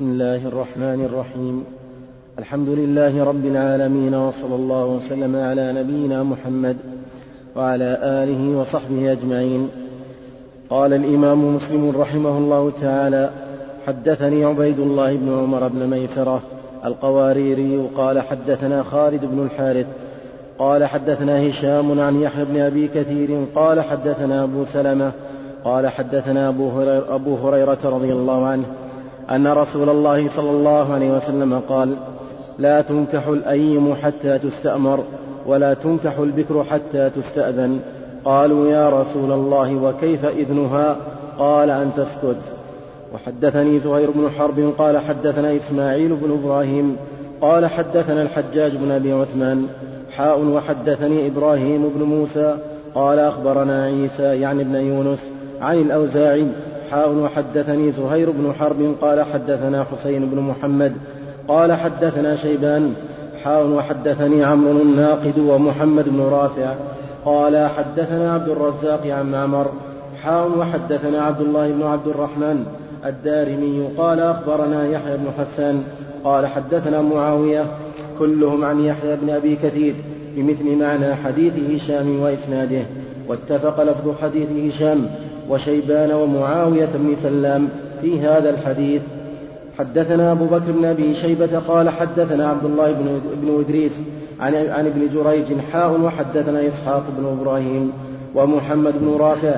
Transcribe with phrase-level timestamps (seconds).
[0.00, 1.64] بسم الله الرحمن الرحيم.
[2.38, 6.76] الحمد لله رب العالمين وصلى الله وسلم على نبينا محمد
[7.56, 9.68] وعلى آله وصحبه أجمعين.
[10.70, 13.30] قال الإمام مسلم رحمه الله تعالى
[13.86, 16.42] حدثني عبيد الله بن عمر بن ميسرة
[16.84, 19.86] القواريري قال حدثنا خالد بن الحارث
[20.58, 25.12] قال حدثنا هشام عن يحيى بن أبي كثير قال حدثنا أبو سلمة
[25.64, 28.64] قال حدثنا أبو هريره, رضي الله عنه
[29.30, 31.94] أن رسول الله صلى الله عليه وسلم قال
[32.58, 35.04] لا تنكح الأيم حتى تستأمر
[35.46, 37.80] ولا تنكح البكر حتى تستأذن.
[38.24, 40.96] قالوا يا رسول الله وكيف إذنها؟
[41.38, 42.40] قال أن تسكت.
[43.14, 46.96] وحدثني زهير بن حرب قال حدثنا إسماعيل بن إبراهيم
[47.40, 49.66] قال حدثنا الحجاج بن أبي عثمان
[50.16, 52.56] حاء وحدثني إبراهيم بن موسى
[52.94, 55.18] قال أخبرنا عيسى يعني ابن يونس
[55.60, 56.46] عن الأوزاعي
[56.90, 60.92] حاء وحدثني زهير بن حرب قال حدثنا حسين بن محمد
[61.48, 62.94] قال حدثنا شيبان
[63.44, 66.74] حاء وحدثني عمرو الناقد ومحمد بن رافع
[67.24, 69.70] قال حدثنا عبد الرزاق عن معمر
[70.22, 72.66] حاء وحدثنا عبد الله بن عبد الرحمن
[73.06, 75.82] الدارمي قال أخبرنا يحيى بن حسان
[76.24, 77.66] قال حدثنا معاوية
[78.18, 79.94] كلهم عن يحيى بن أبي كثير
[80.36, 82.82] بمثل معنى حديث هشام وإسناده
[83.28, 85.06] واتفق لفظ حديث هشام
[85.50, 87.68] وشيبان ومعاوية بن سلام
[88.02, 89.02] في هذا الحديث.
[89.78, 93.92] حدثنا أبو بكر بن أبي شيبة قال حدثنا عبد الله بن, بن إدريس
[94.40, 97.92] عن, عن ابن جريج حاء وحدثنا إسحاق بن إبراهيم
[98.34, 99.54] ومحمد بن رافع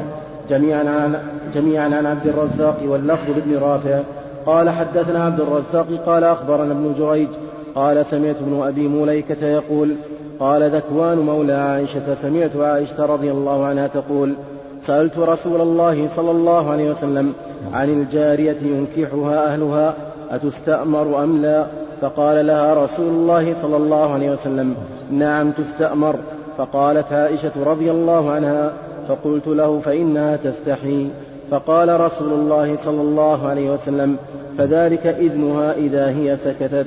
[0.51, 1.19] جميعا عن
[1.55, 4.01] جميعا عن عبد الرزاق واللفظ لابن رافع.
[4.47, 7.29] قال حدثنا عبد الرزاق قال أخبرنا ابن جريج
[7.75, 9.97] قال سمعت ابن أبي مليكة يقول
[10.41, 14.35] قال ذكوان مولى عائشة سمعت عائشة رضي الله عنها تقول
[14.87, 17.33] سألت رسول الله صلى الله عليه وسلم
[17.73, 19.95] عن الجارية ينكحها أهلها
[20.31, 21.67] أتستأمر أم لا؟
[22.01, 24.75] فقال لها رسول الله صلى الله عليه وسلم
[25.11, 26.17] نعم تستأمر.
[26.59, 28.73] فقالت عائشة رضي الله عنها
[29.09, 31.07] فقلت له فإنها تستحي.
[31.51, 34.17] فقال رسول الله صلى الله عليه وسلم
[34.59, 36.87] فذلك إذنها إذا هي سكتت.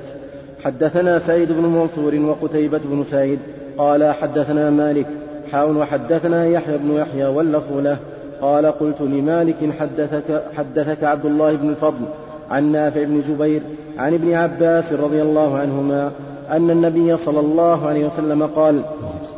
[0.63, 3.39] حدثنا سعيد بن منصور وقتيبة بن سعيد
[3.77, 5.07] قال حدثنا مالك
[5.55, 7.97] حاون وحدثنا يحيى بن يحيى واللفظ له.
[8.41, 12.05] قال قلت لمالك حدثك, حدثك عبد الله بن الفضل
[12.51, 13.61] عن نافع بن جبير
[13.97, 16.11] عن ابن عباس رضي الله عنهما
[16.51, 18.81] أن النبي صلى الله عليه وسلم قال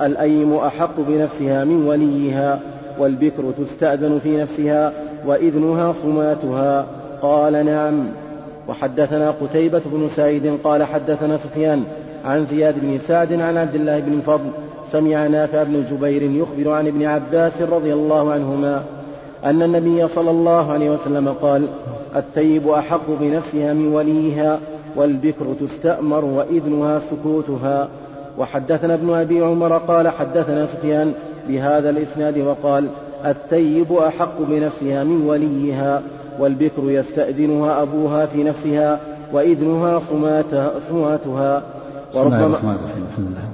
[0.01, 2.59] الأيم أحق بنفسها من وليها
[2.99, 4.93] والبكر تستأذن في نفسها
[5.25, 6.85] وإذنها صماتها.
[7.21, 8.03] قال نعم.
[8.67, 11.83] وحدثنا قتيبة بن سعيد قال حدثنا سفيان
[12.25, 14.49] عن زياد بن سعد عن عبد الله بن الفضل
[14.91, 18.83] سمع نافع بن جبير يخبر عن ابن عباس رضي الله عنهما
[19.45, 21.67] أن النبي صلى الله عليه وسلم قال
[22.15, 24.59] الثيب أحق بنفسها من وليها
[24.95, 27.87] والبكر تستأمر وإذنها سكوتها.
[28.37, 31.13] وحدثنا ابن أبي عمر قال حدثنا سفيان
[31.47, 32.87] بهذا الإسناد وقال
[33.25, 36.01] الثيب أحق بنفسها من وليها
[36.39, 38.99] والبكر يستأذنها أبوها في نفسها
[39.33, 41.63] وإذنها صماتها, صماتها
[42.15, 43.05] وربما الرحمن الرحيم.
[43.11, 43.46] الحمد لله.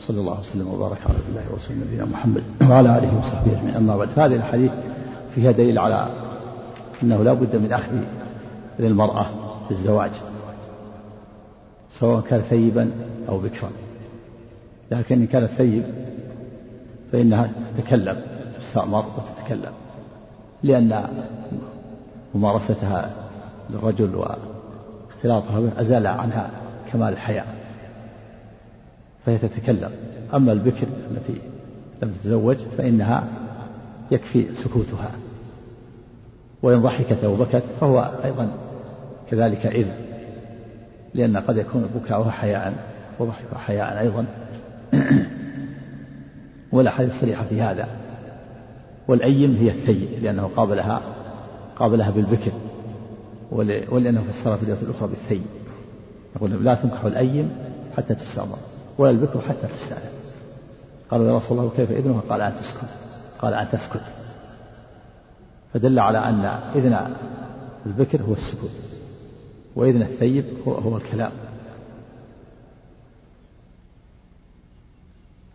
[0.00, 3.76] صلى الله وسلم وبارك على الله ورسول نبينا محمد وعلى آله وصحبه أجمعين.
[3.76, 4.70] أما بعد فهذه الحديث
[5.34, 6.08] فيها دليل على
[7.02, 7.96] أنه لا بد من أخذ
[8.78, 9.26] للمرأة
[9.68, 10.10] في الزواج
[11.90, 12.90] سواء كان ثيبا
[13.28, 13.70] أو بكرا.
[14.90, 15.84] لكن إن كان ثيب
[17.12, 18.20] فإنها تتكلم
[18.58, 19.72] تستأمر وتتكلم
[20.62, 21.08] لأن
[22.34, 23.10] ممارستها
[23.70, 26.50] للرجل واختلاطها به أزال عنها
[26.92, 27.57] كمال الحياة.
[29.26, 29.90] فهي تتكلم.
[30.34, 31.40] أما البكر التي
[32.02, 33.24] لم تتزوج فإنها
[34.10, 35.10] يكفي سكوتها.
[36.62, 38.50] وإن ضحكت أو بكت فهو أيضا
[39.30, 39.94] كذلك إذن
[41.14, 42.74] لأن قد يكون بكاؤها حياء
[43.18, 44.24] وضحكها حياء أيضا.
[46.72, 47.88] ولا حديث صريحة في هذا.
[49.08, 51.02] والأيم هي الثيب لأنه قابلها
[51.76, 52.52] قابلها بالبكر.
[53.90, 55.42] ولأنه فسرها في الأخرى بالثيب
[56.36, 57.50] يقول لا تنكح الأيم
[57.96, 58.58] حتى تستأمر
[58.98, 60.18] ولا البكر حتى تستأذن
[61.10, 62.88] قالوا يا رسول الله كيف إذنها؟ قال أن تسكت
[63.38, 64.00] قال أن تسكت
[65.74, 67.14] فدل على أن إذن
[67.86, 68.70] البكر هو السكوت
[69.76, 71.32] وإذن الثيب هو, هو الكلام.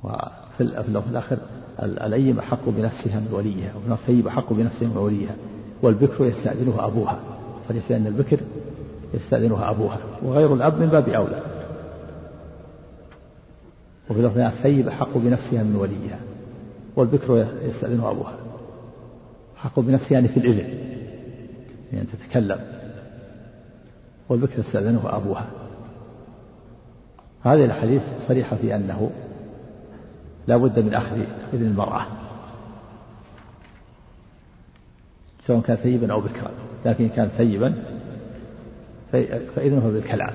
[0.04, 1.38] وفي الآخر
[1.84, 5.36] الأيم أحق بنفسها من وليها والثيب أحق بنفسها من وليها
[5.82, 7.20] والبكر يستأذنها أبوها.
[7.68, 8.40] صريح في أن البكر
[9.14, 11.53] يستأذنها أبوها وغير الأب من باب أولى.
[14.10, 16.20] وفي لفظ الثيب أحق بنفسها من وليها
[16.96, 18.34] والبكر يستأذنها أبوها.
[19.58, 20.68] أحق بنفسها يعني في الإذن
[21.94, 22.60] يعني تتكلم.
[24.30, 25.48] والبكر يستأذنه أبوها.
[27.44, 29.12] هذه الحديث صريحة في أنه
[30.48, 31.16] لا بد من أخذ
[31.54, 32.06] إذن المرأة
[35.46, 36.52] سواء كان ثيبا أو بكرا.
[36.86, 37.84] لكن كان ثيبا
[39.56, 40.34] فإذنه بالكلام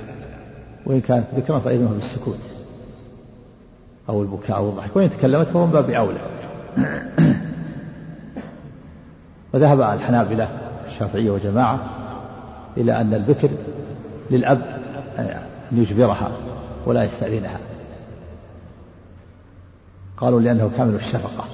[0.86, 2.57] وإن كانت ذكرا فإذنه بالسكوت.
[4.08, 4.96] أو البكاء أو الضحك.
[4.96, 6.20] وإن تكلمت فهو من باب أولى.
[9.54, 10.48] وذهب الحنابلة
[10.86, 11.80] الشافعية وجماعة
[12.76, 13.50] إلى أن البكر
[14.30, 14.80] للأب
[15.18, 16.30] أن يجبرها
[16.86, 17.58] ولا يستأذنها.
[20.16, 21.44] قالوا لأنه كامل الشفقة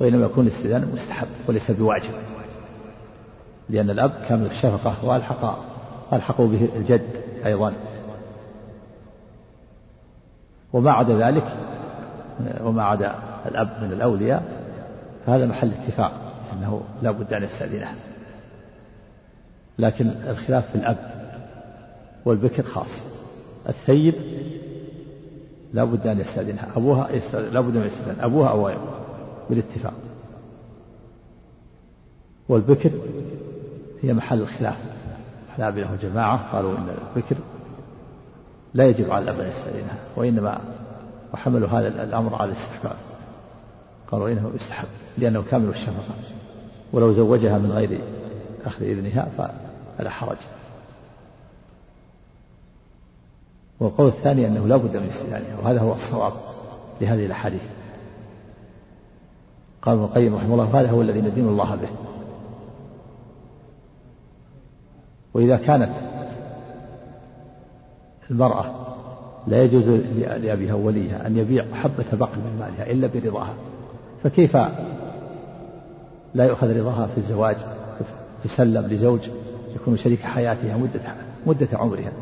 [0.00, 2.10] وإنما يكون الاستئذان مستحب وليس بواجب
[3.68, 5.58] لأن الأب كامل الشفقة وألحق
[6.12, 7.06] ألحقوا به الجد
[7.46, 7.72] أيضا.
[10.72, 11.56] وما عدا ذلك
[12.64, 13.14] وما عدا
[13.46, 14.42] الأب من الأولياء
[15.26, 16.12] فهذا محل اتفاق
[16.52, 17.94] أنه لا بد أن يستأذنها
[19.78, 21.12] لكن الخلاف في الأب
[22.24, 23.02] والبكر خاص.
[23.68, 24.14] الثيب
[25.72, 26.68] لا بد أن يستأذنها.
[26.76, 27.08] أبوها
[27.52, 28.20] لا بد أن يستأذن.
[28.20, 29.00] أبوها أو أبوها
[29.50, 29.92] بالاتفاق.
[32.48, 32.90] والبكر
[34.02, 34.76] هي محل الخلاف.
[35.48, 37.36] الحنابلة وجماعة قالوا إن البكر
[38.74, 40.60] لا يجب على الأب أن يستأذنها وإنما
[41.34, 42.96] وحملوا هذا الأمر على الاستحباب
[44.10, 44.88] قالوا إنه يستحب
[45.18, 46.14] لأنه كامل الشفقة.
[46.92, 48.00] ولو زوجها من غير
[48.64, 49.28] أخذ إذنها
[49.98, 50.36] فلا حرج.
[53.80, 56.32] والقول الثاني أنه لا بد من استئذانها وهذا هو الصواب
[57.00, 57.62] لهذه الأحاديث.
[59.82, 61.88] قال ابن القيم رحمه الله هذا هو الذي ندين الله به.
[65.34, 65.92] وإذا كانت
[68.30, 68.81] المرأة
[69.46, 69.84] لا يجوز
[70.18, 73.54] لأبيها ووليها أن يبيع حبة بقل من مالها إلا برضاها.
[74.24, 74.56] فكيف
[76.34, 77.56] لا يؤخذ رضاها في الزواج؟
[78.44, 79.20] تسلم لزوج
[79.74, 81.00] يكون شريك حياتها مدة
[81.46, 82.12] مدة عمرها.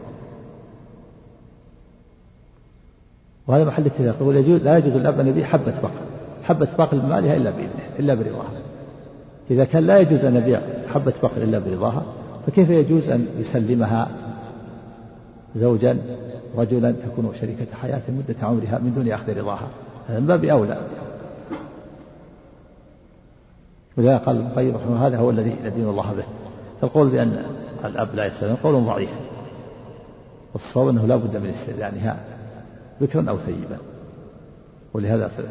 [3.46, 4.16] وهذا محل اتفاق.
[4.20, 4.34] يقول
[4.64, 5.90] لا يجوز الأب أن يبيع حبة بقل
[6.42, 8.50] حبة بقل من مالها إلا بإذنه إلا برضاها.
[9.50, 10.60] إذا كان لا يجوز أن يبيع
[10.94, 12.02] حبة بقل إلا برضاها
[12.46, 14.08] فكيف يجوز أن يسلمها
[15.56, 15.98] زوجا
[16.56, 19.68] رجلا تكون شريكة حياة مدة عمرها من دون أخذ رضاها.
[20.08, 20.80] هذا من باب أولى.
[23.96, 26.24] ولذا قال ابن القيم رحمه هذا هو الذي ندين الله به.
[26.80, 27.44] فالقول بأن
[27.84, 29.10] الأب لا يستأذن قول ضعيف.
[30.54, 32.16] والصواب أنه لا بد من استئذانها
[33.00, 33.78] بكرا أو ثيبا.
[34.94, 35.42] ولهذا في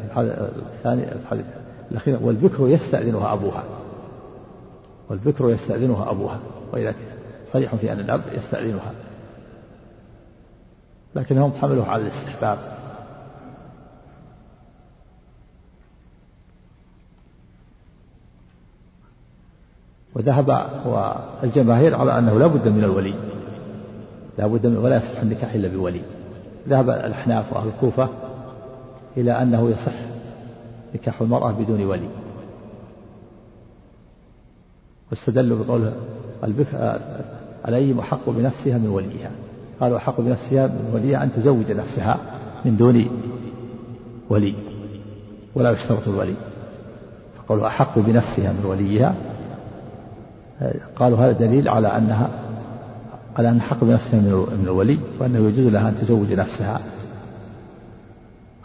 [0.76, 1.44] الثاني الحديث
[1.90, 3.64] الأخير والبكر يستأذنها أبوها.
[5.10, 6.38] والبكر يستأذنها أبوها.
[6.72, 6.94] وإذا
[7.52, 8.92] صريح في أن الأب يستأذنها.
[11.14, 12.58] لكنهم حملوه على الاستحباب.
[20.14, 20.48] وذهب
[20.84, 23.14] والجماهير على أنه لا بد من الولي.
[24.38, 26.02] لا بد من ولا يصح النكاح إلا بولي.
[26.68, 28.08] ذهب الأحناف وأهل الكوفة
[29.16, 29.94] إلى أنه يصح
[30.94, 32.08] نكاح المرأة بدون ولي.
[35.10, 35.92] واستدلوا بقوله
[37.68, 39.30] الأيم أحق بنفسها من وليها.
[39.80, 42.18] قالوا أحق بنفسها من وليها أن تزوج نفسها
[42.64, 43.06] من دون
[44.30, 44.54] ولي
[45.54, 46.34] ولا يشترط الولي.
[47.38, 49.14] فقالوا أحق بنفسها من وليها.
[50.96, 52.30] قالوا هذا دليل على أنها
[53.36, 56.80] على أن حق بنفسها من الولي وأنه يجوز لها أن تزوج نفسها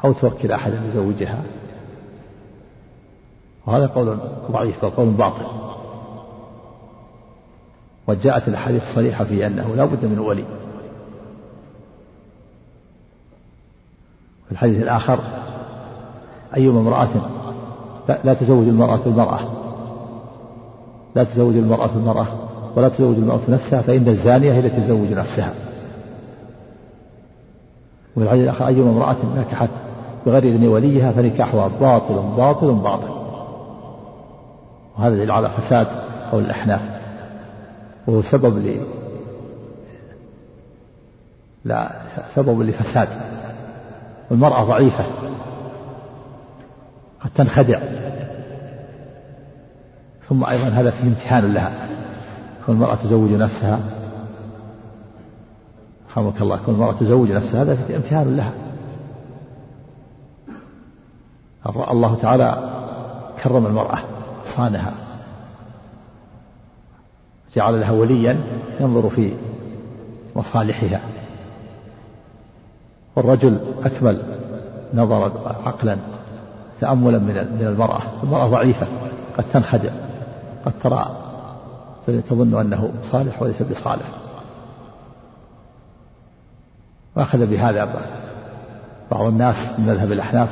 [0.06, 1.44] أو توكل أحدا يزوجها
[3.66, 4.18] وهذا قول
[4.52, 5.46] ضعيف قول باطل.
[8.08, 10.46] وجاءت الأحاديث الصريحة في أنه لا بد من ولي.
[14.56, 15.20] الحديث الآخر
[16.56, 17.08] أيما امرأة
[18.24, 19.40] لا تزوج المرأة المرأة.
[21.16, 22.28] لا تزوج المرأة المرأة
[22.76, 25.54] ولا تزوج المرأة نفسها فإن الزانية هي التي تزوج نفسها.
[28.18, 29.70] الحديث الآخر أيما امرأة نكحت
[30.26, 33.10] بغير إذن وليها فنكاحها باطل باطل باطل.
[34.98, 35.88] وهذا دليل على فساد
[36.32, 36.82] قول الأحناف.
[38.08, 38.82] وهو سبب ل
[41.66, 41.92] لا
[42.36, 43.08] سبب لفساد.
[44.32, 45.06] والمرأة ضعيفة
[47.22, 47.80] قد تنخدع.
[50.30, 51.88] ثم أيضا هذا فيه امتحان لها
[52.66, 53.80] كون المرأة تزوج نفسها.
[56.10, 58.52] رحمك الله كون المرأة تزوج نفسها هذا فيه امتحان لها.
[61.92, 62.72] الله تعالى
[63.44, 64.00] كرم المرأة
[64.46, 64.94] صانها.
[67.56, 68.38] جعل لها وليا
[68.80, 69.34] ينظر في
[70.36, 71.02] مصالحها.
[73.16, 74.22] والرجل أكمل
[74.94, 75.32] نظرا
[75.66, 75.98] عقلا
[76.82, 78.02] تأملا من من المرأة.
[78.24, 78.88] المرأة ضعيفة
[79.38, 79.90] قد تنخدع
[80.66, 81.18] قد ترى
[82.08, 84.06] تظن أنه صالح وليس بصالح.
[87.16, 87.90] وأخذ بهذا
[89.12, 90.50] بعض الناس من مذهب الأحناف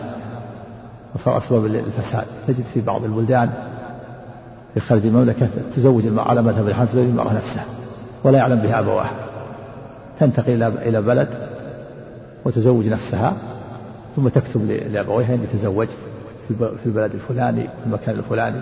[1.15, 3.49] وصار أسباب الفساد تجد في بعض البلدان
[4.73, 7.65] في خارج المملكة تزوج المرأة على مذهب الحنف تزوج المرأة نفسها
[8.23, 9.11] ولا يعلم بها أبواها
[10.19, 11.52] تنتقل إلى بلد
[12.45, 13.37] وتزوج نفسها
[14.15, 15.89] ثم تكتب لأبويها إني تزوجت
[16.47, 18.61] في البلد الفلاني في المكان الفلاني.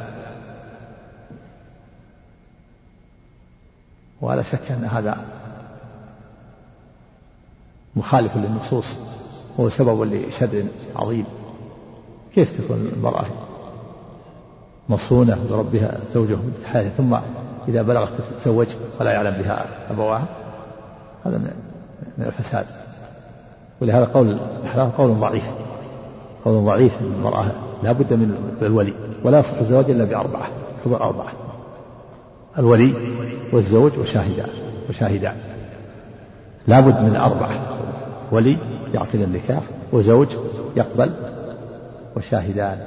[4.21, 5.17] ولا شك أن هذا
[7.95, 8.85] مخالف للنصوص
[9.57, 10.63] وهو سبب لشر
[10.95, 11.25] عظيم.
[12.35, 13.25] كيف تكون المرأة
[14.89, 17.17] مصونة بربها زوجها حياته ثم
[17.67, 18.67] إذا بلغت تتزوج
[18.99, 20.25] ولا يعلم بها أبواها
[21.25, 21.37] هذا
[22.17, 22.65] من الفساد.
[23.81, 25.43] ولهذا قول الأحلام قول ضعيف.
[26.45, 27.45] قول ضعيف المرأة.
[27.83, 28.93] لا بد من الولي.
[29.23, 30.47] ولا يصح الزواج إلا بأربعة.
[30.85, 31.31] حضور أربعة.
[32.59, 32.93] الولي
[33.53, 34.49] والزوج وشاهدان
[34.89, 35.35] وشاهدان
[36.67, 37.59] لا بد من أربعة.
[38.31, 38.57] ولي
[38.93, 40.27] يعقد النكاح وزوج
[40.77, 41.11] يقبل
[42.17, 42.77] وشاهدان.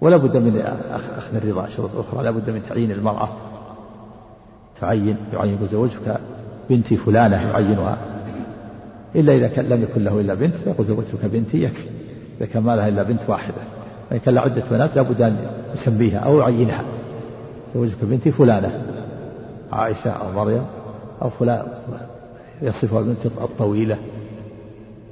[0.00, 0.62] ولا بد من
[1.16, 2.24] أخذ الرضا شروط أخرى.
[2.24, 3.28] لا بد من تعيين المرأة.
[4.80, 6.20] تعين يعين زوجك.
[6.70, 7.98] بنتي فلانة يعينها.
[9.14, 11.88] إلا إذا كان لم يكن له إلا بنت فيقول زوجتك بنتي يكفي.
[12.40, 13.62] إذا كان ما لها إلا بنت واحدة.
[14.10, 15.36] فإن كان عدة بنات لابد أن
[15.74, 16.84] يسميها أو يعينها.
[17.74, 18.82] زوجك بنتي فلانة
[19.72, 20.64] عائشة أو مريم
[21.22, 21.62] أو فلان
[22.62, 23.96] يصفها البنت الطويلة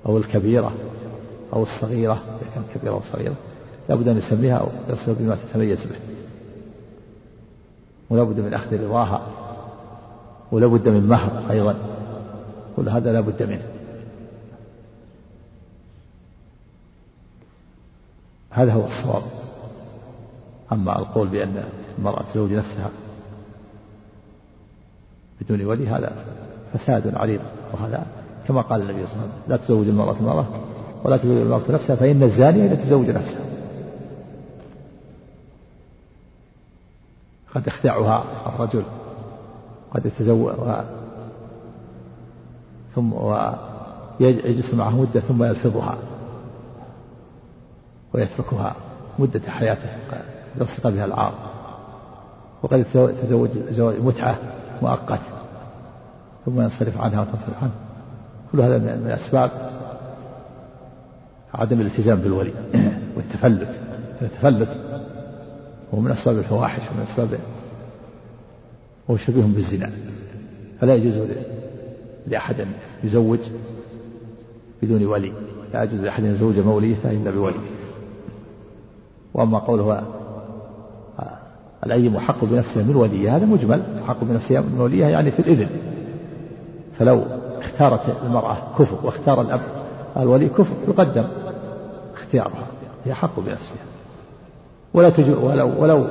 [0.07, 0.73] أو الكبيرة
[1.53, 3.35] أو الصغيرة إذا كانت كبيرة أو صغيرة.
[3.89, 5.97] لابد أن يسميها أو يصف بما تتميز به.
[8.11, 9.21] ولا بد من أخذ رضاها.
[10.53, 11.75] ولا بد من مهر أيضا.
[12.77, 13.63] كل هذا لا بد منه.
[18.51, 19.23] هذا هو الصواب.
[20.73, 21.65] أما القول بأن
[21.99, 22.91] المرأة تزوج نفسها
[25.41, 26.13] بدون ولي هذا
[26.75, 27.41] فساد عريض
[27.73, 28.07] وهذا
[28.49, 30.47] كما قال النبي صلى الله عليه وسلم لا تزوج المرأة المرأة
[31.05, 33.41] ولا تزوج المرأة نفسها فإن الزانية لا تزوج نفسها.
[37.55, 38.83] قد يخدعها الرجل
[39.95, 40.53] قد يتزوج
[42.95, 45.99] ثم ويجلس معها مدة ثم يلفظها.
[48.15, 48.77] ويتركها
[49.19, 49.89] مدة حياته
[50.61, 51.35] يلصق بها العار
[52.63, 54.39] وقد يتزوج زواج متعة
[54.83, 55.21] مؤقت
[56.47, 57.73] ثم ينصرف عنها وتنصرف عنه.
[58.53, 59.51] كل هذا من أسباب
[61.55, 62.53] عدم الالتزام بالولي
[63.17, 63.81] والتفلت.
[64.23, 64.81] التفلت
[65.95, 67.39] هو من أسباب الفواحش ومن أسباب
[69.11, 69.91] هو شبيه بالزنا.
[70.81, 71.27] فلا يجوز
[72.27, 72.73] لأحد أن
[73.05, 73.39] يزوج
[74.83, 75.33] بدون ولي.
[75.73, 77.61] لا يجوز لأحد أن يزوج موليته إلا بولي
[79.35, 80.03] وأما قوله
[81.87, 83.83] الأيم حق بنفسه من وليه هذا مجمل.
[84.07, 85.69] حق بنفسه من وليه يعني في الإذن.
[86.99, 87.23] فلو
[87.61, 89.61] اختارت المرأة كفر واختار الأب
[90.17, 91.25] الولي كفر يقدم
[92.15, 92.67] اختيارها.
[93.05, 93.85] هي حق بنفسها.
[94.95, 96.07] ولا تجو ولو ولو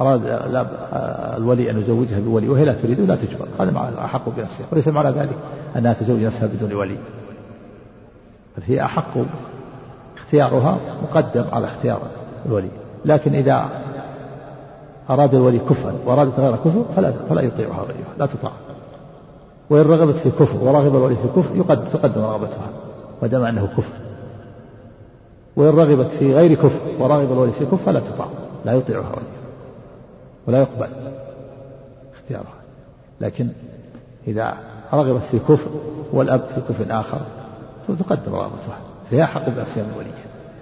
[0.00, 0.20] أراد
[1.36, 3.46] الولي أن يزوجها بولي وهي لا تريد لا تجبر.
[3.60, 4.66] هذا معنى أحق بنفسها.
[4.72, 5.36] وليس معنى ذلك
[5.76, 6.96] أنها تزوج نفسها بدون ولي.
[8.56, 9.14] بل هي أحق
[10.30, 12.00] اختيارها مقدم على اختيار
[12.46, 12.68] الولي.
[13.04, 13.68] لكن إذا
[15.10, 18.52] أراد الولي كفرا وأرادت غير كفر فلا فلا يطيعها وليها لا تطاع.
[19.70, 22.68] وإن رغبت في كفر ورغب الولي في كفر يقدم تقدم رغبتها
[23.22, 23.92] ما دام أنه كفر.
[25.56, 28.26] وإن رغبت في غير كفر ورغب الولي في كفر فلا تطاع
[28.64, 29.40] لا يطيعها وليها
[30.46, 30.88] ولا يقبل
[32.14, 32.60] اختيارها.
[33.20, 33.48] لكن
[34.28, 34.54] إذا
[34.94, 35.70] رغبت في كفر
[36.12, 37.20] والأب في كفر آخر
[37.88, 38.89] فتقدم رغبتها.
[39.10, 40.10] فهي أحق بأسيان الولي.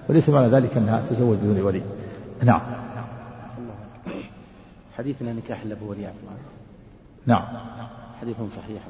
[0.08, 1.82] وليس معنى ذلك أنها تزوج بدون ولي.
[2.44, 2.60] نعم.
[4.96, 6.08] حديثنا نكاح إلا بولي
[7.26, 7.42] نعم.
[8.20, 8.82] حديث صحيح.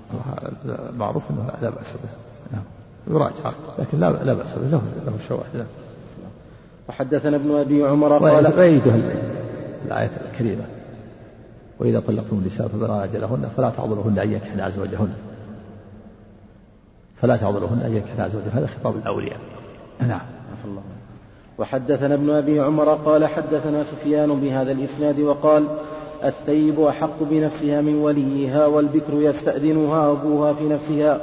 [0.96, 2.08] معروف أنه لا بأس به.
[2.52, 2.62] نعم.
[3.10, 3.52] يراجع.
[3.78, 4.68] لكن لا لا بأس به.
[4.68, 5.66] له له شواهد.
[6.88, 8.94] وحدثنا ابن أبي عمر قال ويده
[9.84, 10.64] الآية الكريمة
[11.78, 15.12] وإذا طلقتم النساء فبلغن أجلهن فلا تعضلوهن أن ينكحن أزواجهن.
[17.22, 19.38] فلا تعضلوهن أن ينكحن أزواجهن هذا خطاب الأولياء.
[20.00, 20.20] نعم.
[20.64, 20.82] الله
[21.58, 25.64] وحدثنا ابن أبي عمر قال حدثنا سفيان بهذا الإسناد وقال
[26.24, 31.20] الثيب أحق بنفسها من وليها والبكر يستأذنها أبوها في نفسها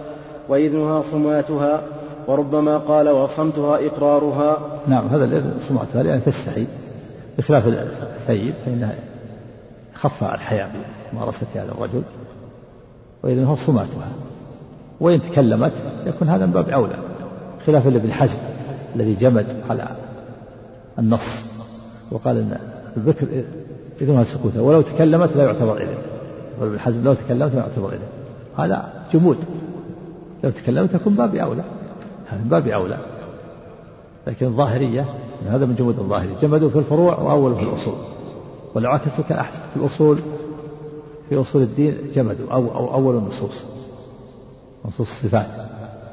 [0.50, 1.82] وإذنها صماتها
[2.28, 4.58] وربما قال وصمتها إقرارها.
[4.88, 6.68] نعم هذا الإذن صماتها لأن تستحي.
[7.38, 8.96] بخلاف الثيب فإنها
[9.94, 10.70] خف الحياة
[11.14, 12.02] بممارسة هذا الرجل
[13.24, 14.12] وإذنها صماتها.
[15.00, 15.74] وإن تكلمت
[16.06, 16.98] يكون هذا من باب أولى.
[17.66, 18.38] خلاف اللي بالحزم
[18.96, 19.88] الذي جمد على
[21.00, 21.46] النص.
[22.12, 22.58] وقال إن
[22.98, 23.28] الذكر
[24.02, 25.98] اذنها سكوتا ولو تكلمت لا يعتبر إذن.
[26.62, 28.08] وابن حزم لو تكلمت لا يعتبر إذن.
[28.58, 29.38] هذا جمود.
[30.44, 31.64] لو تكلمت تكون باب أولى.
[32.28, 32.98] هذا من باب أولى.
[34.28, 35.06] لكن الظاهرية
[35.48, 36.36] هذا من جمود الظاهرية.
[36.42, 37.96] جمدوا في الفروع وأولوا في الأصول.
[38.76, 40.20] ولو عكسوا كان أحسن في الأصول
[41.30, 42.52] في أصول الدين جمدوا.
[42.52, 43.64] أو, أو أول النصوص.
[44.88, 45.48] نصوص الصفات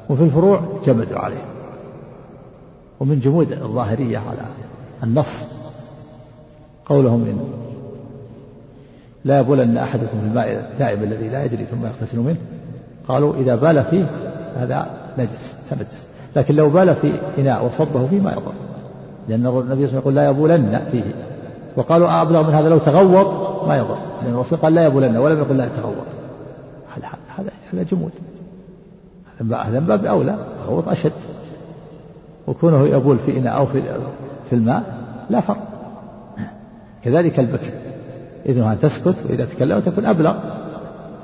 [0.09, 1.45] وفي الفروع جمدوا عليه.
[2.99, 4.41] ومن جمود الظاهرية على
[5.03, 5.27] النص
[6.85, 7.39] قولهم إن
[9.25, 12.37] لا يبولن أحدكم في الماء الدائم الذي لا يجري ثم يغتسل منه.
[13.07, 14.11] قالوا إذا بال فيه
[14.55, 14.87] هذا
[15.17, 16.07] نجس تنجس.
[16.35, 18.53] لكن لو بال في إناء وصبه فيه ما يضر.
[19.29, 21.15] لأن النبي صلى الله عليه وسلم يقول لا يبولن فيه.
[21.75, 23.97] وقالوا أبلغ من هذا لو تغوط ما يضر.
[24.21, 25.95] لأن الرسول قال لا يبولن ولم يقل لا يتغوط.
[27.37, 28.11] هذا هذا جمود.
[29.41, 30.37] من باب أولى
[30.67, 31.11] تغوط أشد.
[32.47, 33.81] وكونه يبول في إناء أو في
[34.49, 34.83] في الماء
[35.29, 35.67] لا فرق.
[37.03, 37.71] كذلك البكر.
[38.45, 40.35] إذنها تسكت وإذا تكلمت تكون أبلغ.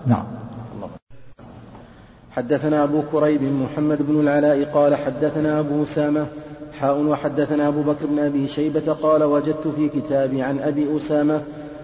[0.08, 0.24] نعم.
[2.32, 6.26] حدثنا أبو كريب محمد بن العلاء قال حدثنا أبو أسامة
[6.80, 11.42] حاء وحدثنا أبو بكر بن أبي شيبة قال وجدت في كتابي عن أبي أسامة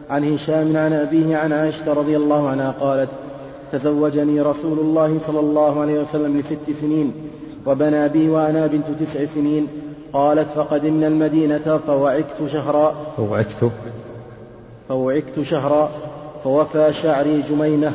[0.10, 3.10] عن هشام عن أبيه عن عائشة رضي الله عنها قالت
[3.72, 7.14] تزوجني رسول الله صلى الله عليه وسلم لست سنين
[7.66, 9.68] وبنى بي وأنا بنت تسع سنين.
[10.14, 12.96] قالت فقدمنا المدينة فوعكت شهرا.
[13.18, 13.72] فوعكت.
[14.90, 15.90] فوعكت شهرا.
[16.44, 17.92] فوفى شعري جميمة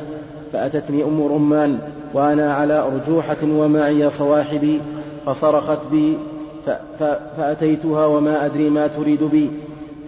[0.52, 1.78] فأتتني أم رومان
[2.14, 4.80] وأنا على أرجوحة ومعي صواحبي.
[5.26, 6.18] فصرخت بي
[7.36, 9.50] فأتيتها وما أدري ما تريد بي.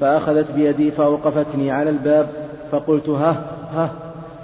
[0.01, 2.29] فأخذت بيدي فأوقفتني على الباب.
[2.73, 3.91] فقلت ها ها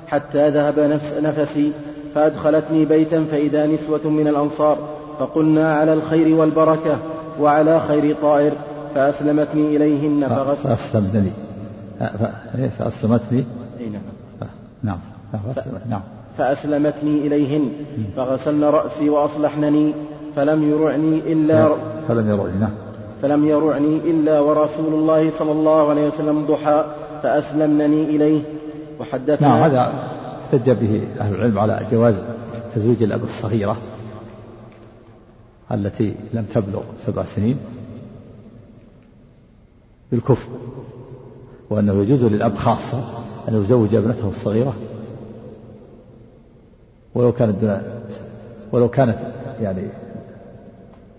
[0.08, 1.72] حتى ذهب نفس نفسي
[2.14, 4.78] فأدخلتني بيتا فإذا نسوة من الأنصار
[5.18, 6.98] فقلن على الخير والبركة
[7.40, 8.52] وعلى خير طائر
[8.94, 11.30] فأسلمتني إليهن فغسل فأسلمتني.
[12.78, 13.44] فأسلمتني؟
[14.82, 14.98] نعم.
[15.90, 16.00] نعم.
[16.38, 17.70] فأسلمتني إليهن
[18.16, 19.92] فغسلن رأسي وأصلحنني
[20.36, 21.76] فلم يرعني إلا
[22.08, 22.70] فلم يرعني نعم
[23.22, 26.84] فلم يرعني إلا ورسول الله صلى الله عليه وسلم ضحى
[27.22, 28.42] فأسلمنني إليه.
[29.00, 30.08] وحدثنا نعم هذا
[30.44, 32.22] احتج به أهل العلم على جواز
[32.74, 33.76] تزويج الأب الصغيرة
[35.72, 37.58] التي لم تبلغ سبع سنين
[40.12, 40.48] بالكفر
[41.70, 42.98] وأنه يجوز للأب خاصة
[43.48, 44.74] أن يزوج ابنته الصغيرة
[47.14, 47.80] ولو كانت دون
[48.72, 49.18] ولو كانت
[49.60, 49.88] يعني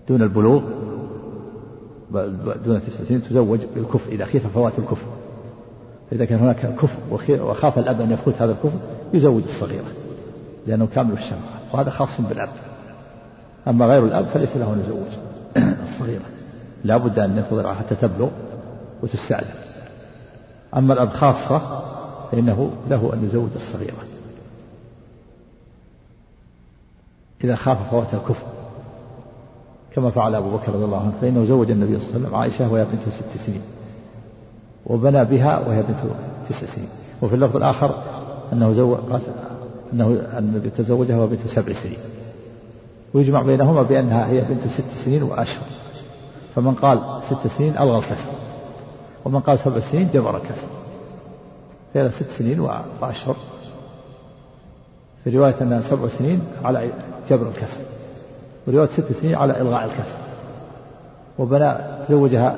[0.08, 0.62] دون البلوغ
[2.64, 5.06] دون تسع سنين تزوج بالكفر إذا خيف فوات الكفر.
[6.10, 6.98] فإذا كان هناك كفر
[7.42, 8.78] وخاف الأب أن يفوت هذا الكفر
[9.14, 9.86] يزوج الصغيرة
[10.66, 11.38] لأنه كامل الشمع.
[11.72, 12.48] وهذا خاص بالأب.
[13.68, 15.22] أما غير الأب فليس له أن يزوج
[15.88, 16.24] الصغيرة.
[16.84, 18.28] لا بد أن ينتظرها حتى تبلغ
[19.02, 19.46] وتستعجل
[20.76, 21.82] أما الأب خاصة
[22.32, 24.04] فإنه له أن يزوج الصغيرة.
[27.44, 28.46] إذا خاف فوات الكفر.
[29.94, 32.72] كما فعل أبو بكر رضي الله عنه فإنه زوج النبي صلى الله عليه وسلم عائشة
[32.72, 33.62] وهي بنت ست سنين.
[34.86, 35.98] وبنى بها وهي بنت
[36.48, 36.88] تسع سنين.
[37.22, 37.94] وفي اللفظ الآخر
[38.52, 38.98] أنه زوج
[39.92, 41.98] أنه النبي تزوجها وهي بنت سبع سنين.
[43.14, 45.64] ويجمع بينهما بأنها هي بنت ست سنين وأشهر.
[46.54, 48.28] فمن قال ست سنين ألغى الكسر.
[49.24, 50.66] ومن قال سبع سنين جبر الكسر.
[51.94, 52.60] فهي ست سنين
[53.00, 53.36] وأشهر.
[55.24, 56.88] في رواية أنها سبع سنين على
[57.30, 57.80] جبر الكسر.
[58.66, 60.16] ورواية ست سنين على إلغاء الكسر.
[61.38, 61.74] وبنى
[62.08, 62.56] تزوجها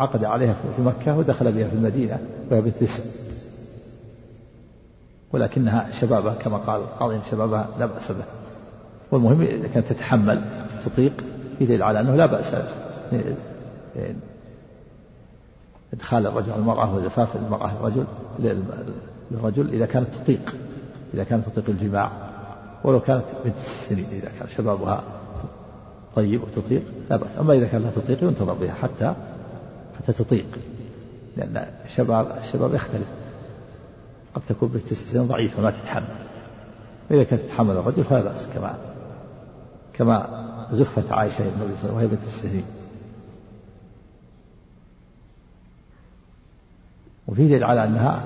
[0.00, 2.18] عقد عليها في مكة ودخل بها في المدينة
[2.50, 3.02] وهي بنت تسع
[5.32, 8.24] ولكنها شبابها كما قال القاضي شبابها لا بأس به.
[9.10, 10.42] والمهم إذا كانت تتحمل
[10.84, 11.12] تطيق
[11.58, 12.54] في دليل على أنه لا بأس
[15.92, 18.04] إدخال الرجل المرأة وزفاف المرأة الرجل
[19.30, 20.54] للرجل إذا كانت تطيق
[21.14, 22.10] إذا كانت تطيق الجماع.
[22.84, 25.04] ولو كانت بنت السنين إذا كان شبابها
[26.16, 27.30] طيب وتطيق لا بأس.
[27.40, 29.14] أما إذا كانت لا تطيق ينتظر بها حتى
[30.02, 30.46] حتى تطيق
[31.36, 33.06] لأن الشباب الشباب يختلف.
[34.34, 36.16] قد تكون بنت سنين ضعيفة ما تتحمل.
[37.10, 38.78] وإذا كانت تتحمل الرجل فلا بأس كما
[39.92, 42.64] كما زفت عائشة النبي صلى الله عليه وسلم وهي بنت السنين
[47.28, 48.22] وفي دليل على أنها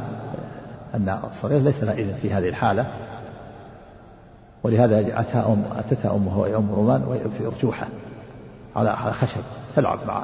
[0.95, 2.87] أن الصغير ليس لها إذن في هذه الحالة.
[4.63, 7.89] ولهذا أتها أم أتتها أمه وهي أم رومان وهي في أرجوحة
[8.77, 9.41] على خشب
[9.77, 10.23] تلعب مع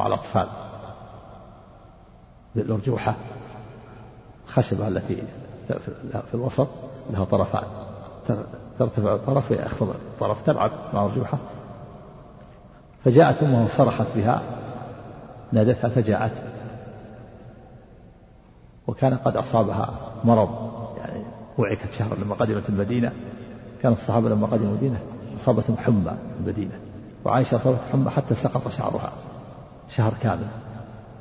[0.00, 0.46] مع الأطفال.
[2.54, 3.14] بالأرجوحة
[4.46, 5.22] الخشبة التي
[6.08, 6.68] في الوسط
[7.10, 7.64] لها طرفان.
[8.78, 11.38] ترتفع الطرف ويخفض الطرف تلعب مع أرجوحة
[13.04, 14.42] فجاءت أمه وصرخت بها
[15.52, 16.32] نادتها فجاءت.
[18.86, 19.90] وكان قد أصابها
[20.24, 21.24] مرض يعني
[21.58, 23.12] وعكت شهر لما قدمت المدينة.
[23.82, 25.00] كان الصحابة لما قدموا المدينة
[25.36, 26.80] أصابتهم حمى في المدينة.
[27.24, 29.12] وعائشة أصابت حمى حتى سقط شعرها.
[29.96, 30.46] شهر كامل.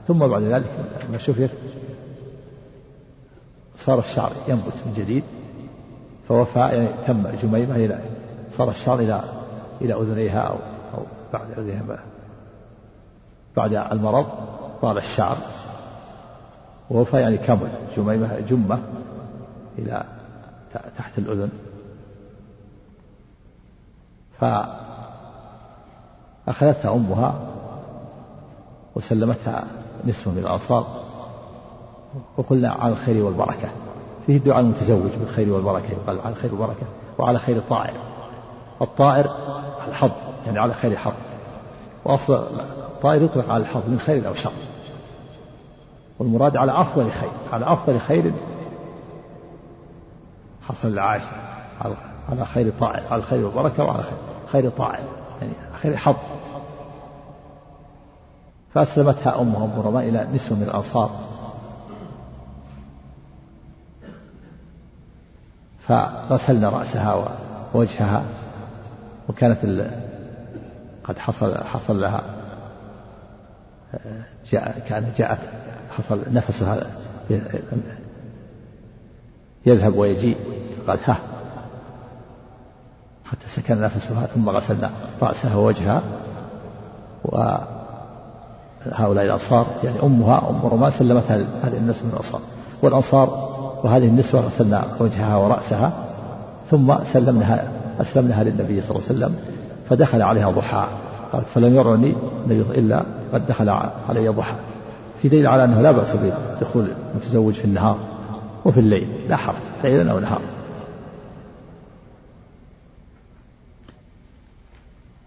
[0.07, 0.71] ثم بعد ذلك
[1.09, 1.51] لما شفيت
[3.77, 5.23] صار الشعر ينبت من جديد
[6.29, 7.99] فوفى يعني تم جميمة إلى
[8.51, 9.23] صار الشعر إلى
[9.81, 10.55] إلى أذنيها أو
[10.93, 11.03] أو
[11.33, 11.83] بعد أذنيها
[13.57, 14.25] بعد المرض
[14.81, 15.37] طال الشعر.
[16.89, 18.79] ووفى يعني كمل جميمة جمة
[19.77, 20.03] إلى
[20.97, 21.49] تحت الأذن.
[26.45, 27.48] فأخذتها أمها
[28.95, 29.63] وسلمتها
[30.05, 30.87] نصف من الأنصار
[32.37, 33.69] وقلنا على الخير والبركة.
[34.27, 36.85] فيه الدعاء المتزوج بالخير والبركة يقال على الخير والبركة
[37.17, 37.93] وعلى خير الطائر.
[38.81, 39.31] الطائر
[39.87, 40.11] الحظ
[40.45, 41.13] يعني على خير حظ
[42.05, 44.51] وأصل الطائر يطلق على الحظ من خير أو شر.
[46.19, 48.31] والمراد على أفضل خير على أفضل خير
[50.69, 51.27] حصل لعائشة
[52.29, 54.17] على خير طائر على خير والبركة وعلى خير
[54.51, 55.03] خير طائر
[55.41, 56.15] يعني خير حظ
[58.73, 61.09] فأسلمتها أمها أم رمان إلى نسوة من الأنصار.
[65.87, 67.25] فغسلنا رأسها
[67.73, 68.23] ووجهها
[69.29, 69.89] وكانت
[71.03, 72.23] قد حصل حصل لها
[74.51, 75.39] جاء كان جاءت
[75.97, 76.87] حصل نفسها
[79.65, 80.37] يذهب ويجيء
[80.87, 81.19] قال ها
[83.25, 86.01] حتى سكن نفسها ثم غسلنا رأسها ووجهها
[88.91, 92.41] وهؤلاء الأنصار يعني أمها أم رمان سلمتها هذه النسوة من الأنصار.
[92.81, 93.49] والأنصار
[93.83, 95.91] وهذه النسوة غسلنا وجهها ورأسها
[96.71, 97.67] ثم سلمناها
[98.01, 99.35] أسلمناها للنبي صلى الله عليه وسلم
[99.89, 100.87] فدخل عليها ضحى.
[101.33, 102.15] قالت فلم يرعني
[102.49, 103.69] إلا قد دخل
[104.09, 104.55] علي ضحى.
[105.21, 107.97] في دليل على أنه لا بأس بدخول المتزوج في النهار
[108.65, 110.41] وفي الليل لا حرج ليلا أو نهار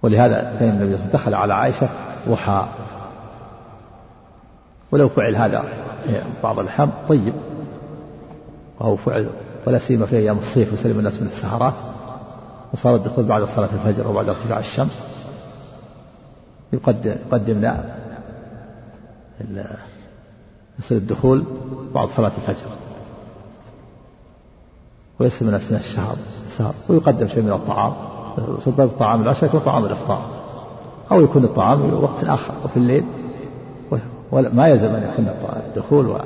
[0.03, 1.89] ولهذا فإن النبي دخل على عائشة
[2.29, 2.67] ضحى.
[4.93, 5.65] ولو فعل هذا
[6.43, 7.35] بعض الأحيان طيب.
[8.81, 9.31] وهو فعل
[9.67, 11.75] ولا سيما في أيام الصيف وسلم الناس من السهرات
[12.75, 15.03] وصار الدخول بعد صلاة الفجر وبعد ارتفاع الشمس.
[16.73, 17.85] يقدم يقدمنا
[20.79, 21.45] يصير الدخول
[21.95, 22.69] بعد صلاة الفجر.
[25.21, 26.75] ويسلم الناس من الشهر السهر.
[26.89, 27.93] ويقدم شيء من الطعام.
[28.61, 30.27] صدق طعام العشاء يكون طعام الإفطار.
[31.13, 33.05] أو يكون الطعام وقت اخر وفي الليل.
[34.33, 35.29] ما يلزم أن يكون
[35.67, 36.21] الدخول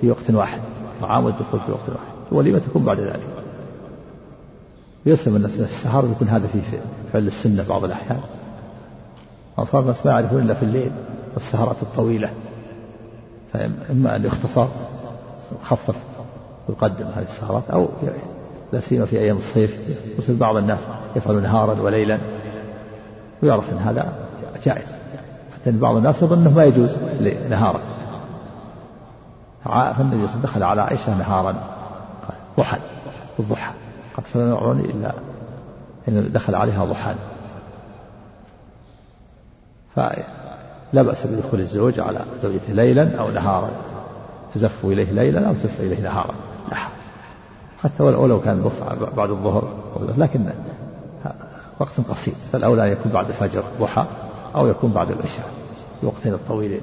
[0.00, 0.60] في وقت واحد
[1.00, 2.32] طعام والدخول في وقت واحد.
[2.32, 3.26] الوليمه تكون بعد ذلك.
[5.06, 6.60] يسلم الناس من السهر ويكون هذا فيه
[7.12, 8.20] فعل السنة بعض الأحيان.
[9.58, 10.90] أنصار الناس ما يعرفون إلا في الليل
[11.34, 12.30] والسهرات الطويلة.
[13.52, 14.66] فإما أن يختصر
[15.62, 15.94] يخفف
[16.68, 17.88] ويقدم هذه السهرات أو
[18.72, 19.78] لا سيما في أيام الصيف
[20.18, 20.80] يصير بعض الناس
[21.16, 22.18] يفعل نهارا وليلا.
[23.42, 24.12] ويعرف أن هذا
[24.64, 24.88] جائز.
[25.60, 26.96] حتى أن بعض الناس يظن أنه ما يجوز
[27.50, 27.80] نهارا
[29.64, 31.54] فالنبي صلى دخل على عائشة نهارا.
[32.58, 32.78] ضحى.
[33.38, 33.72] الضحى.
[34.16, 35.12] قد فلم يروني إلا
[36.08, 37.14] أن دخل عليها ضحى.
[39.96, 43.70] فلا بأس بدخول الزوج على زوجته ليلا أو نهارا.
[44.54, 46.34] تزف إليه ليلا أو تزف إليه نهارا.
[46.70, 46.76] لا
[47.82, 48.70] حتى ولو كان
[49.16, 49.68] بعد الظهر
[50.18, 50.50] لكن
[51.78, 52.34] وقت قصير.
[52.52, 54.04] فالأولى أن يكون بعد الفجر ضحى.
[54.54, 55.50] أو يكون بعد العشاء
[56.02, 56.80] الوقتين الطويلين.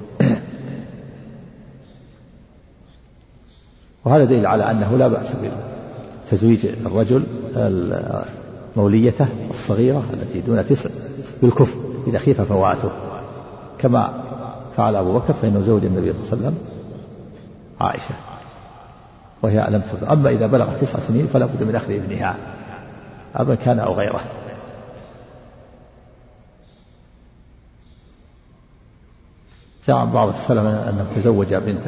[4.04, 5.32] وهذا دليل على أنه لا بأس
[6.26, 7.24] بتزويج الرجل
[8.76, 10.90] موليته الصغيرة التي دون تسع
[11.42, 12.90] بالكفر إذا خيف فواته.
[13.78, 14.22] كما
[14.76, 16.58] فعل أبو بكر فإنه زوج النبي صلى الله عليه وسلم
[17.80, 18.14] عائشة
[19.42, 22.36] وهي لم تبلغ أما إذا بلغت تسع سنين فلا بد من أخذ إذنها
[23.36, 24.20] أبا كان أو غيره.
[29.88, 31.82] جاء عن بعض السلف أنه تزوج بنت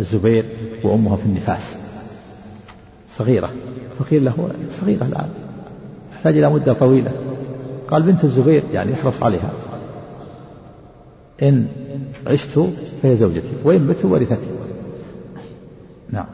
[0.00, 0.44] الزبير
[0.84, 1.76] وأمها في النفاس.
[3.18, 3.50] صغيرة.
[3.98, 5.28] فقيل له صغيرة الآن.
[6.10, 7.12] تحتاج إلى مدة طويلة.
[7.88, 9.50] قال بنت الزبير يعني احرص عليها.
[11.42, 11.66] إن
[12.26, 12.68] عشت
[13.02, 14.48] فهي زوجتي وإن مت ورثتي.
[16.10, 16.26] نعم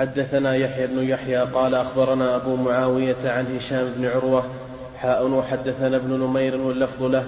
[0.00, 4.42] وحدثنا يحيى بن يحيى قال أخبرنا أبو معاوية عن هشام بن عروة
[4.96, 7.24] حاء وحدثنا ابن نمير واللفظ له.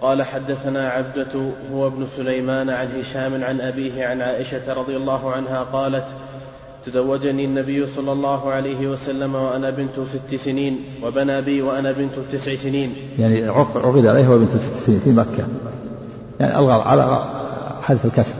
[0.00, 5.62] قال حدثنا عبدة هو ابن سليمان عن هشام عن أبيه عن عائشة رضي الله عنها
[5.62, 6.04] قالت
[6.86, 12.54] تزوجني النبي صلى الله عليه وسلم وأنا بنت ست سنين وبنى بي وأنا بنت تسع
[12.54, 12.94] سنين.
[13.18, 15.48] يعني عقد عليه وهو بنت ست سنين في مكة.
[16.40, 17.24] يعني ألغى على
[17.82, 18.34] حذف الكسر.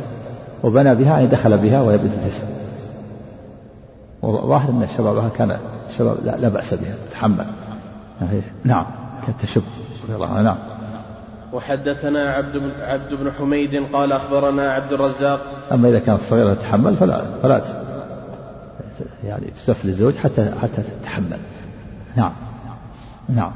[0.62, 2.58] وبنى بها يعني دخل بها وهي بنت تسع.
[4.22, 5.58] وظاهر أن شبابها كان
[5.98, 7.46] شباب لا, لا بأس بها تتحمل
[8.20, 8.86] يعني نعم
[9.26, 9.62] كانت تشب
[10.04, 10.58] رضي الله عنها نعم.
[11.52, 15.40] وحدثنا عبد بن عبد بن حميد قال أخبرنا عبد الرزاق.
[15.72, 17.62] أما إذا كانت صغيره تتحمل فلا فلا
[19.24, 21.38] يعني تسف للزوج حتى حتى تتحمل.
[22.16, 22.32] نعم.
[23.28, 23.52] نعم.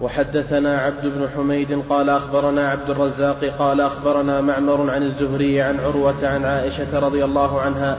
[0.00, 6.26] وحدثنا عبد بن حميد قال أخبرنا عبد الرزاق قال أخبرنا معمر عن الزهري عن عروة
[6.26, 7.98] عن عائشة رضي الله عنها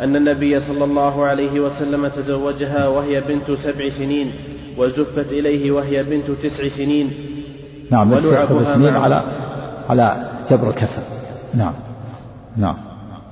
[0.00, 4.32] أن النبي صلى الله عليه وسلم تزوجها وهي بنت سبع سنين
[4.78, 7.12] وزفت إليه وهي بنت تسع سنين.
[7.90, 9.22] نعم ولعبها سنين على
[9.88, 11.02] على جبر الكسر
[11.54, 11.72] نعم
[12.56, 12.76] نعم.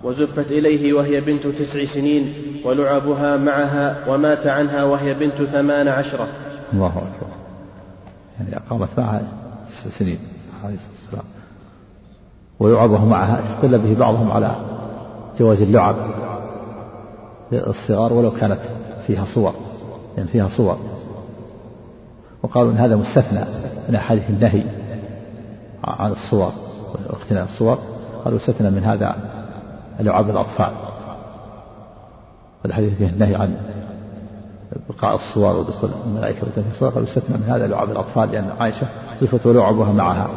[0.05, 6.27] وزفت إليه وهي بنت تسع سنين ولعبها معها ومات عنها وهي بنت ثمان عشرة.
[6.73, 7.33] الله أكبر.
[8.41, 9.23] يعني أقامت معها
[9.69, 10.19] تسع سنين
[10.65, 11.25] عليه الصلاة والسلام.
[12.61, 14.57] ولعبه معها استدل به بعضهم على
[15.39, 15.97] جواز اللعب.
[17.53, 18.59] للصغار ولو كانت
[19.07, 19.55] فيها صور
[20.17, 20.79] يعني فيها صور.
[22.43, 23.45] وقالوا إن هذا مستثنى
[23.89, 24.65] من أحاديث النهي
[25.85, 26.53] عن الصور
[27.11, 27.79] واقتناء الصور.
[28.25, 29.17] قالوا استثنى من هذا
[30.01, 30.73] لعاب الأطفال.
[32.65, 33.57] والحديث فيه النهي عن
[34.89, 36.89] بقاء الصور ودخول الملائكة في الصور.
[36.89, 38.89] قالوا استثنى من هذا لعاب الأطفال لأن عائشة
[39.21, 40.31] صفت ولعبها معها.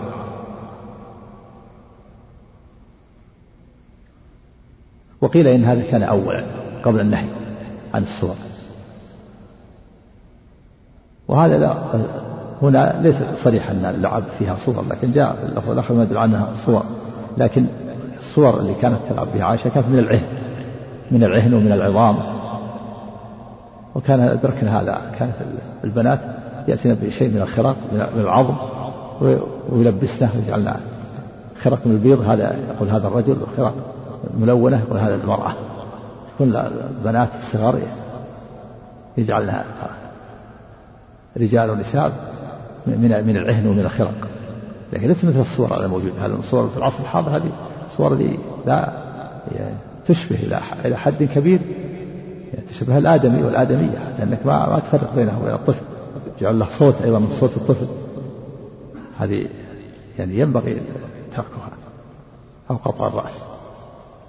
[5.22, 6.55] وقيل إن هذا كان أولا.
[6.86, 7.28] قبل النهي
[7.94, 8.36] عن الصور
[11.28, 11.78] وهذا لا
[12.62, 16.84] هنا ليس صريحا أن اللعب فيها صور لكن جاء اللفظ الآخر ما يدل عنها صور.
[17.38, 17.66] لكن
[18.18, 20.24] الصور اللي كانت تلعب بها عائشة كانت من العهن
[21.12, 22.18] من العهن ومن العظام.
[23.96, 25.34] وكان أدركنا هذا كانت
[25.84, 26.20] البنات
[26.68, 28.56] يأتين بشيء من الخرق من العظم
[29.72, 30.80] ويلبسنه ويجعلنا
[31.64, 32.30] خرق من البيض.
[32.30, 33.74] هذا يقول هذا الرجل وخرق
[34.40, 35.54] ملونة يقول هذا المرأة.
[36.40, 37.80] كل البنات الصغار
[39.18, 39.66] يجعلها
[41.38, 42.12] رجال ونساء
[42.88, 44.28] من من العهن ومن الخرق.
[44.94, 47.52] لكن ليس مثل الصور الموجودة هذه الصور في العصر الحاضر هذه
[48.18, 48.94] دي لا
[49.52, 51.60] يعني تشبه إلى إلى حد كبير.
[52.54, 54.00] يعني تشبه الآدمي والآدمية.
[54.00, 55.86] حتى أنك ما ما تفرق بينه وبين الطفل.
[56.42, 57.88] جعل له صوت أيضا من صوت الطفل.
[59.18, 59.48] هذه
[60.20, 60.82] يعني ينبغي
[61.32, 61.70] تركها
[62.72, 63.42] أو قطع الرأس.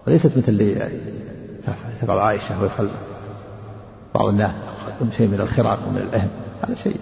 [0.06, 0.88] وليست مثل اللي
[2.00, 2.88] تفعل عائشة ويفعل
[4.14, 4.50] بعض الناس
[5.16, 6.28] شيء من الخراق ومن العهن
[6.62, 6.96] هذا شيء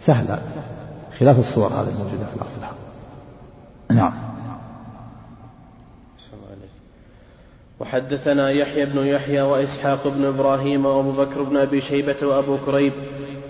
[0.00, 0.24] سهل.
[0.24, 0.42] هذا
[1.18, 2.74] خلاف الصور هذه الموجودة في العصر
[3.90, 4.12] نعم.
[7.80, 12.92] وحدثنا يحيى بن يحيى وإسحاق بن إبراهيم وأبو بكر بن أبي شيبة وأبو كريب.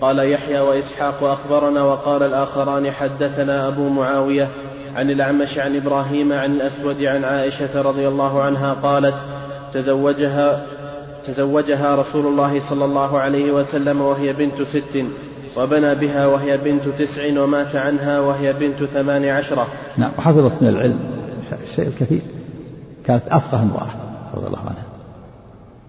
[0.00, 4.48] قال يحيى وإسحاق أخبرنا وقال الآخران حدثنا أبو معاوية
[4.96, 9.14] عن الأعمش عن إبراهيم عن الأسود عن عائشة رضي الله عنها قالت
[9.74, 10.62] تزوجها
[11.26, 15.04] تزوجها رسول الله صلى الله عليه وسلم وهي بنت ست
[15.56, 20.98] وبنى بها وهي بنت تسع ومات عنها وهي بنت ثمان عشرة نعم وحفظت من العلم
[21.62, 22.20] الشيء الكثير
[23.06, 23.90] كانت أفقه امرأة
[24.34, 24.84] رضي الله عنها.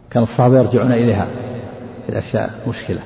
[0.10, 1.28] كان الصحابة يرجعون إليها
[2.06, 3.00] في الأشياء مشكلة.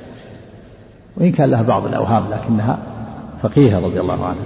[1.18, 2.78] وإن كان لها بعض الأوهام لكنها
[3.44, 4.46] فقيهة رضي الله عنها.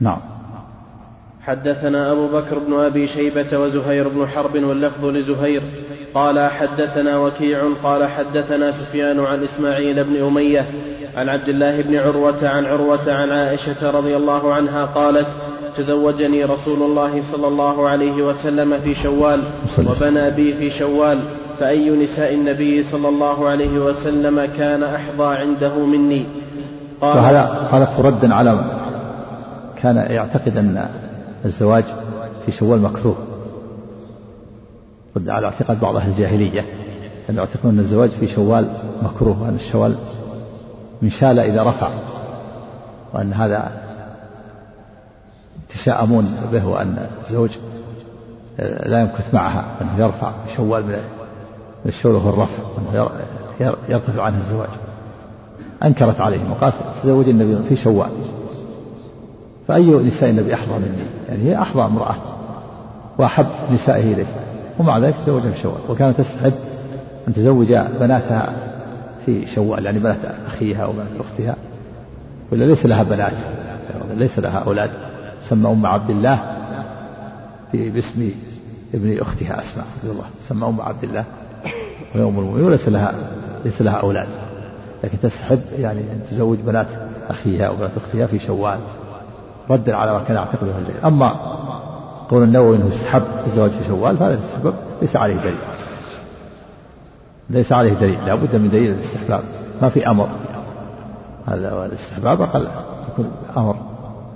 [0.00, 0.20] نعم.
[1.46, 5.62] حدثنا أبو بكر بن أبي شيبة وزهير بن حرب واللفظ لزهير.
[6.14, 10.66] قال حدثنا وكيع قال حدثنا سفيان عن إسماعيل بن أمية
[11.16, 15.26] عن عبد الله بن عروة عن عروة عن عائشة رضي الله عنها قالت
[15.76, 19.40] تزوجني رسول الله صلى الله عليه وسلم في شوال
[19.78, 21.18] وبنى بي في شوال
[21.60, 26.26] فأي نساء النبي صلى الله عليه وسلم كان أحظى عنده مني؟
[27.00, 28.58] قال هذا هذا ردا على
[29.82, 30.88] كان يعتقد أن
[31.44, 31.84] الزواج
[32.46, 33.16] في شوال مكروه.
[35.16, 36.64] رد على اعتقاد بعض أهل الجاهلية
[37.30, 38.72] أن يعتقدون أن الزواج في شوال
[39.02, 39.96] مكروه وأن الشوال
[41.02, 41.90] من شال إذا رفع
[43.14, 43.72] وأن هذا
[45.70, 47.50] يتشاءمون به وأن الزوج
[48.86, 51.00] لا يمكث معها أنه يرفع شوال من
[51.86, 53.10] الشول وهو الرفع وأنه
[53.88, 54.68] يرتفع عنه الزواج.
[55.84, 58.10] أنكرت عليهم وقالت تزوج النبي في شوال.
[59.70, 62.16] فأي نساء النبي أحظى مني؟ يعني هي أحظى امرأة
[63.18, 64.24] وأحب نسائه إليه.
[64.78, 65.78] ومع ذلك تزوجها في شوال.
[65.88, 66.52] وكانت تستحب
[67.28, 68.52] أن تزوج بناتها
[69.26, 71.56] في شوال يعني بنات أخيها وبنات أختها.
[72.52, 73.32] ولا ليس لها بنات
[74.16, 74.90] ليس لها أولاد.
[75.48, 76.38] سمى أم عبد الله
[77.74, 78.30] باسم
[78.94, 79.86] ابن أختها أسماء.
[80.04, 81.24] رضي الله سمى أم عبد الله
[82.14, 83.14] وهي أم المؤمنين وليس لها
[83.64, 84.28] ليس لها أولاد.
[85.04, 86.86] لكن تستحب يعني أن تزوج بنات
[87.28, 88.78] أخيها أو بنات أختها في شوال.
[89.70, 91.36] ردا على ما كان يعتقده الجيل أما
[92.30, 95.56] قول النووي أنه يستحب الزواج في شوال فهذا الاستحباب ليس عليه دليل.
[97.50, 98.18] ليس عليه دليل.
[98.26, 99.42] لا بد من دليل الاستحباب.
[99.82, 100.28] ما في أمر.
[101.46, 102.68] هذا الاستحباب أقل
[103.12, 103.76] يكون أمر.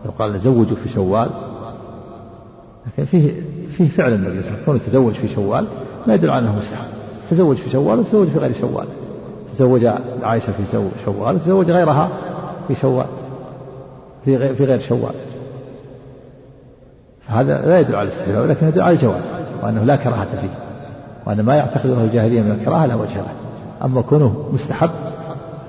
[0.05, 1.31] لو قال زوجوا في شوال.
[2.87, 4.79] لكن فيه فيه فعل النبي صلى الله عليه وسلم.
[4.79, 5.66] تزوج في شوال
[6.07, 6.85] ما يدل على أنه مستحب
[7.31, 8.87] تزوج في شوال وتزوج في غير شوال.
[9.55, 9.87] تزوج
[10.23, 12.09] عائشة في شوال وتزوج غيرها
[12.68, 13.07] في شوال.
[14.25, 15.14] في غير في غير شوال.
[17.28, 19.24] فهذا لا يدل على الاستحباب ولكن يدل على الجواز
[19.62, 20.58] وأنه لا كراهة فيه
[21.26, 23.32] وأن ما يعتقده الجاهلية من الكراهة لا وجه له.
[23.84, 24.90] أما كونه مستحب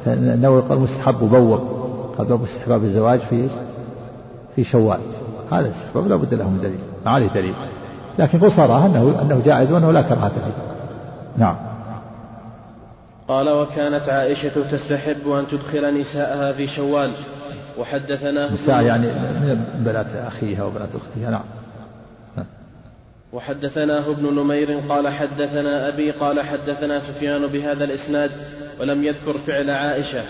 [0.05, 1.59] فإنه يقال مستحب وبوب
[2.17, 3.47] قال باب استحباب الزواج في
[4.55, 4.99] في شوال.
[5.51, 7.55] هذا الاستحباب لا بد له من دليل ما عليه دليل.
[8.19, 10.53] لكن قصرها أنه أنه جائز وأنه لا كراهة فيه.
[11.37, 11.55] نعم.
[13.27, 17.11] قال وكانت عائشة تستحب أن تدخل نساءها في شوال.
[17.77, 21.43] وحدثناه نساء يعني من بنات أخيها وبنات أختها نعم.
[23.33, 28.31] وحدثناه ابن نمير قال حدثنا أبي قال حدثنا سفيان بهذا الإسناد
[28.79, 30.23] ولم يذكر فعل عائشة.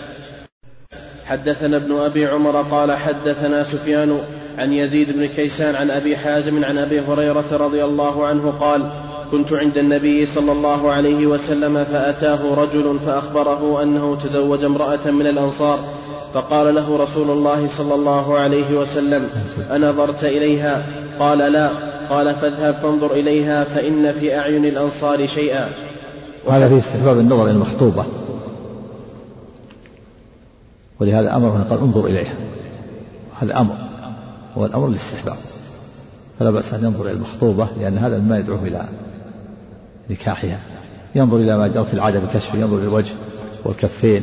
[1.24, 4.20] حدثنا ابن أبي عمر قال حدثنا سفيان
[4.58, 8.90] عن يزيد بن كيسان عن أبي حازم عن أبي هريرة رضي الله عنه قال
[9.30, 15.78] كنت عند النبي صلى الله عليه وسلم فأتاه رجل فأخبره أنه تزوج امرأة من الأنصار
[16.36, 19.28] فقال له رسول الله صلى الله عليه وسلم
[19.70, 20.86] أنظرت إليها.
[21.18, 21.70] قال لا.
[22.10, 25.68] قال فاذهب فانظر إليها فإن في أعين الأنصار شيئا.
[26.50, 28.04] هذا في استحباب النظر إلى المخطوبة.
[31.00, 32.34] ولهذا أمره قال انظر إليها.
[33.40, 33.74] هذا أمر
[34.56, 35.36] هو الأمر للاستحباب.
[36.38, 38.84] فلا بأس أن ينظر إلى المخطوبة لأن هذا مما يدعوه إلى
[40.10, 40.58] نكاحها.
[41.14, 43.14] ينظر إلى ما جرت العادة بكشف ينظر إلى الوجه
[43.64, 44.22] والكفين.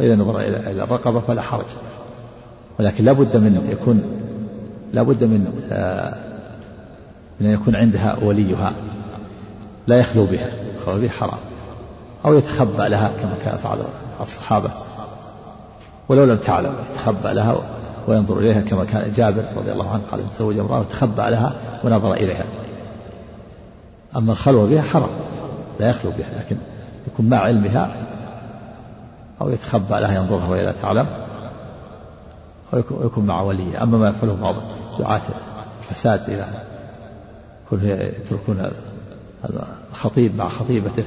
[0.00, 1.64] وإذا نظر إلى الرقبة فلا حرج.
[2.78, 4.02] ولكن لا بد من يكون
[4.92, 6.14] لا بد من آه
[7.40, 8.72] من أن يكون عندها وليها.
[9.86, 10.48] لا يخلو بها.
[10.78, 11.38] الخلو بها حرام.
[12.24, 13.78] أو يتخبأ لها كما كان فعل
[14.20, 14.70] الصحابة.
[16.08, 17.56] ولو لم تعلم يتخبأ لها
[18.08, 20.80] وينظر إليها كما كان جابر رضي الله عنه قال تزوج امرأة.
[20.80, 21.52] وتخبأ لها
[21.84, 22.44] ونظر إليها.
[24.16, 25.10] أما الخلوة بها حرام.
[25.80, 26.56] لا يخلو بها لكن
[27.06, 27.90] يكون مع علمها
[29.40, 31.06] أو يتخبأ لها ينظرها وهي لا تعلم
[32.74, 34.54] أو يكون مع وليه أما ما يفعله بعض
[34.98, 35.20] دعاة
[35.80, 36.44] الفساد إلى
[37.72, 38.70] يتركون
[39.92, 41.04] الخطيب مع خطيبته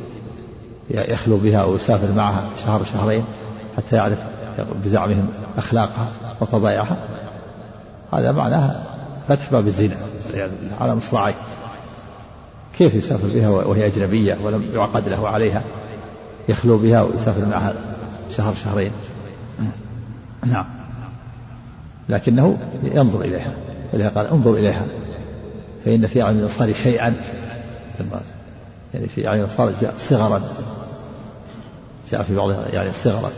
[0.89, 3.24] يخلو بها أو يسافر معها شهر شهرين
[3.78, 4.19] حتى يعرف
[4.86, 6.08] بزعمهم أخلاقها
[6.41, 6.98] وطبائعها
[8.13, 8.84] هذا معناه
[9.28, 9.96] فتح باب الزنا
[10.82, 11.34] على مصراعيه
[12.78, 15.62] كيف يسافر بها وهي أجنبية ولم يعقد له عليها؟
[16.50, 17.74] يخلو بها ويسافر معها
[18.38, 18.91] شهر شهرين.
[20.46, 20.65] نعم.
[22.10, 23.54] لكنه ينظر إليها.
[23.93, 24.86] ولهذا قال انظر إليها.
[25.86, 27.15] فإن في أعين الأنصار شيئا.
[28.93, 30.41] يعني في أعين الأنصار جاء صغرا.
[32.12, 33.30] جاء في بعض يعني صغرا.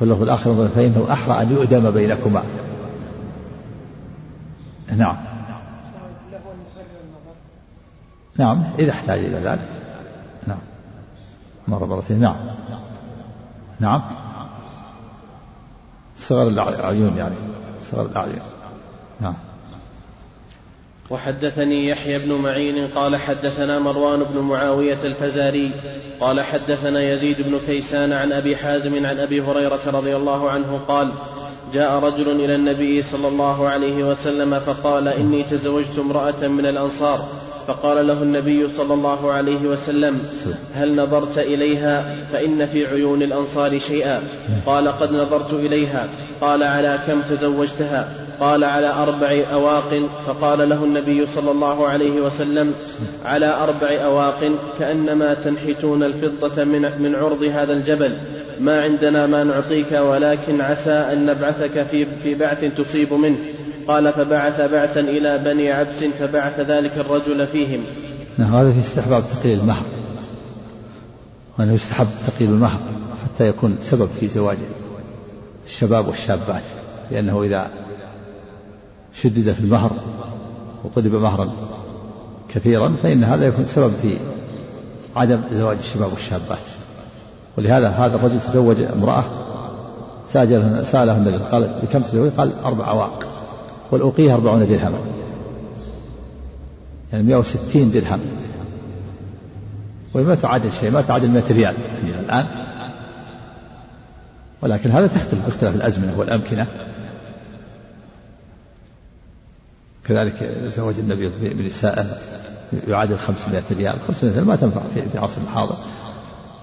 [0.00, 2.42] واللفظ الآخر فإنه أحرى أن يؤدم بينكما.
[4.96, 5.16] نعم.
[8.36, 9.68] نعم إذا احتاج إلى ذلك.
[10.46, 10.58] نعم.
[11.68, 12.20] مرة مرتين.
[12.20, 12.36] نعم.
[13.84, 14.02] نعم.
[16.16, 17.34] صغر العيون يعني.
[17.90, 18.42] صغر الأعين.
[19.20, 19.34] نعم.
[21.10, 25.70] وحدثني يحيى بن معين قال حدثنا مروان بن معاوية الفزاري
[26.20, 31.12] قال حدثنا يزيد بن كيسان عن أبي حازم عن أبي هريرة رضي الله عنه قال
[31.74, 37.28] جاء رجل إلى النبي صلى الله عليه وسلم فقال إني تزوجت امرأة من الأنصار.
[37.66, 40.18] فقال له النبي صلى الله عليه وسلم
[40.74, 44.22] هل نظرت إليها؟ فإن في عيون الأنصار شيئا.
[44.66, 46.08] قال قد نظرت إليها.
[46.40, 48.08] قال على كم تزوجتها؟
[48.40, 50.08] قال على أربع أواق.
[50.26, 52.74] فقال له النبي صلى الله عليه وسلم
[53.24, 58.12] على أربع أواق كأنما تنحتون الفضة من, من عرض هذا الجبل.
[58.60, 63.36] ما عندنا ما نعطيك ولكن عسى أن نبعثك في, في بعث تصيب منه.
[63.88, 67.84] قال فبعث بعثا إلى بني عبس فبعث ذلك الرجل فيهم.
[68.38, 69.84] نعم هذا في استحباب تقليل المهر.
[71.58, 72.78] وأنه يستحب تقليل المهر
[73.24, 74.58] حتى يكون سبب في زواج
[75.66, 76.62] الشباب والشابات
[77.10, 77.70] لأنه إذا
[79.22, 79.90] شدد في المهر
[80.84, 81.50] وطلب مهرا
[82.48, 84.16] كثيرا فإن هذا يكون سبب في
[85.16, 86.58] عدم زواج الشباب والشابات.
[87.58, 89.24] ولهذا هذا الرجل تزوج امرأة
[90.32, 93.33] سأله النبي قال بكم تزوج؟ قال أربع أواق.
[93.90, 94.98] والأوقية أربعون درهما.
[97.12, 98.20] يعني 160 درهم.
[100.14, 101.74] وما تعادل شيء ما تعادل 100 ريال
[102.04, 102.46] الآن.
[104.62, 106.66] ولكن هذا تختلف باختلاف الأزمنة والأمكنة.
[110.04, 110.42] كذلك
[110.76, 112.20] زواج النبي بنساء
[112.88, 113.98] يعادل 500 ريال.
[114.08, 115.76] 500 ريال ما تنفع في في عصر الحاضر.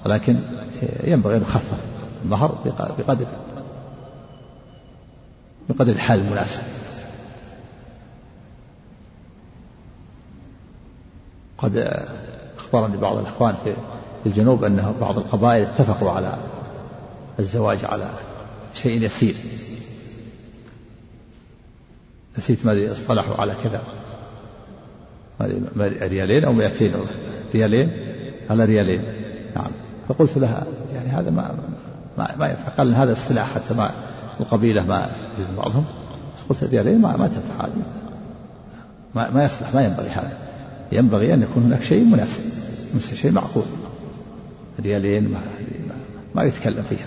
[0.06, 0.40] ولكن
[1.04, 1.78] ينبغي أن يخفف
[2.26, 2.58] المهر
[2.98, 3.26] بقدر
[5.70, 6.62] بقدر الحال المناسب.
[11.62, 11.98] قد
[12.58, 13.74] أخبرني بعض الإخوان في
[14.26, 16.34] الجنوب أن بعض القبائل اتفقوا على
[17.40, 18.10] الزواج على
[18.74, 19.36] شيء يسير.
[22.38, 23.82] نسيت ما اصطلحوا على كذا.
[26.08, 26.92] ريالين أو 200
[27.54, 27.92] ريالين؟
[28.50, 29.04] على ريالين.
[29.56, 29.72] نعم.
[30.08, 31.56] فقلت لها يعني هذا ما
[32.18, 32.70] ما, ما ينفع.
[32.78, 33.92] قال هذا اصطلاح حتى ما
[34.40, 35.12] القبيلة ما
[35.58, 35.86] بعضهم.
[36.50, 37.84] قلت ريالين ما, ما تنفع هذه.
[39.16, 40.38] ما, ما يصلح ما ينبغي هذا.
[40.92, 42.42] ينبغي أن يكون هناك شيء مناسب
[42.96, 43.64] مثل شيء معقول.
[44.80, 45.40] ريالين ما,
[46.36, 47.06] ما يتكلم فيها.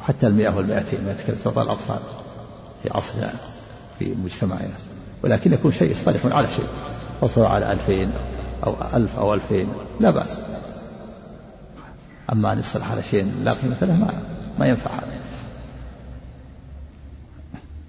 [0.00, 1.36] حتى المئة والمئتين ما يتكلم.
[1.44, 2.00] سواء الأطفال
[2.82, 3.32] في عصرنا
[3.98, 4.74] في مجتمعنا.
[5.22, 6.66] ولكن يكون شيء يصطلحون على شيء.
[7.20, 8.10] وصلوا على ألفين
[8.66, 9.68] أو ألف أو ألفين.
[10.00, 10.38] لا بأس.
[12.32, 14.12] أما أن يصطلح على شيء لا قيمة له ما,
[14.58, 15.16] ما ينفع هذا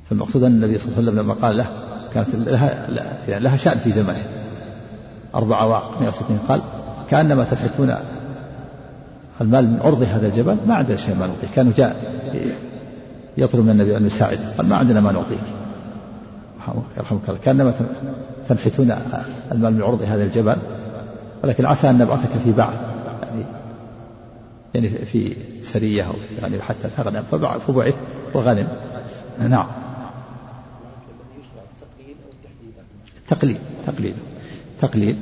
[0.09, 1.67] فالمقصود أن النبي صلى الله عليه وسلم لما قال له
[2.13, 2.88] كانت لها
[3.28, 4.36] يعني لها شأن في زمانه.
[5.36, 6.61] أربع أواق 160 قال
[7.09, 7.95] كأنما تنحتون
[9.41, 11.49] المال من عرض هذا الجبل ما عندنا شيء ما نعطيك.
[11.55, 11.95] كانوا جاء
[13.38, 14.39] يطلب من النبي أن يساعد.
[14.57, 15.39] قال ما عندنا ما نعطيك.
[16.97, 17.39] يرحمك الله.
[17.39, 17.73] كأنما
[18.49, 18.95] تنحتون
[19.51, 20.55] المال من عرض هذا الجبل.
[21.43, 22.82] ولكن عسى أن نبعثك في بعث
[23.23, 23.45] يعني
[24.73, 27.69] يعني في سرية أو يعني حتى تغنم فبعث
[28.34, 28.67] وغنم.
[29.39, 29.67] نعم.
[33.28, 33.57] تقليد
[33.88, 34.15] تقليد
[34.82, 35.17] تقليد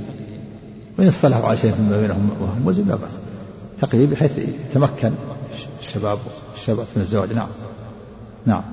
[0.97, 3.11] وإن اصطلحوا على شيء فيما بينهم وهم مزم لا بأس
[3.81, 5.11] تقليد بحيث يتمكن
[5.81, 6.19] الشباب
[6.55, 7.33] الشباب من الزواج.
[7.33, 7.47] نعم.
[8.45, 8.63] نعم.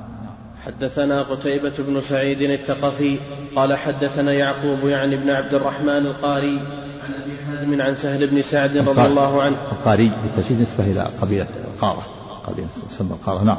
[0.67, 3.17] حدثنا قتيبة بن سعيد الثقفي
[3.57, 6.61] قال حدثنا يعقوب يعني بن عبد الرحمن القاري
[7.05, 9.57] عن أبي حازم عن سهل بن سعد رضي الله عنه.
[9.73, 12.07] القاري بالتأكيد نسبة إلى قبيلة القارة
[12.47, 13.59] قبيلة تسمى القارة نعم.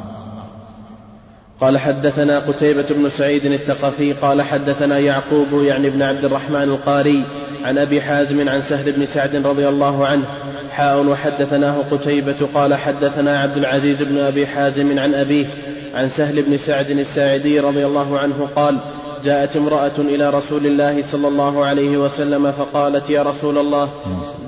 [1.60, 7.24] قال حدثنا قتيبة بن سعيد الثقفي قال حدثنا يعقوب يعني بن عبد الرحمن القاري
[7.64, 10.24] عن أبي حازم عن سهل بن سعد رضي الله عنه
[10.70, 15.46] حاء وحدثناه قتيبة قال حدثنا عبد العزيز بن أبي حازم عن أبيه
[15.94, 18.78] عن سهل بن سعد الساعدي رضي الله عنه قال
[19.24, 23.88] جاءت امرأة إلى رسول الله صلى الله عليه وسلم فقالت يا رسول الله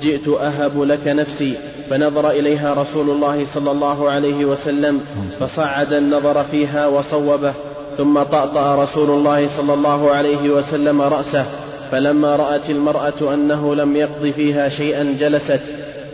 [0.03, 1.55] جئت أهب لك نفسي
[1.91, 5.01] فنظر إليها رسول الله صلى الله عليه وسلم
[5.41, 7.53] فصعد النظر فيها وصوبه
[7.97, 11.45] ثم طأطأ رسول الله صلى الله عليه وسلم رأسه
[11.93, 15.61] فلما رأت المرأة أنه لم يقض فيها شيئا جلست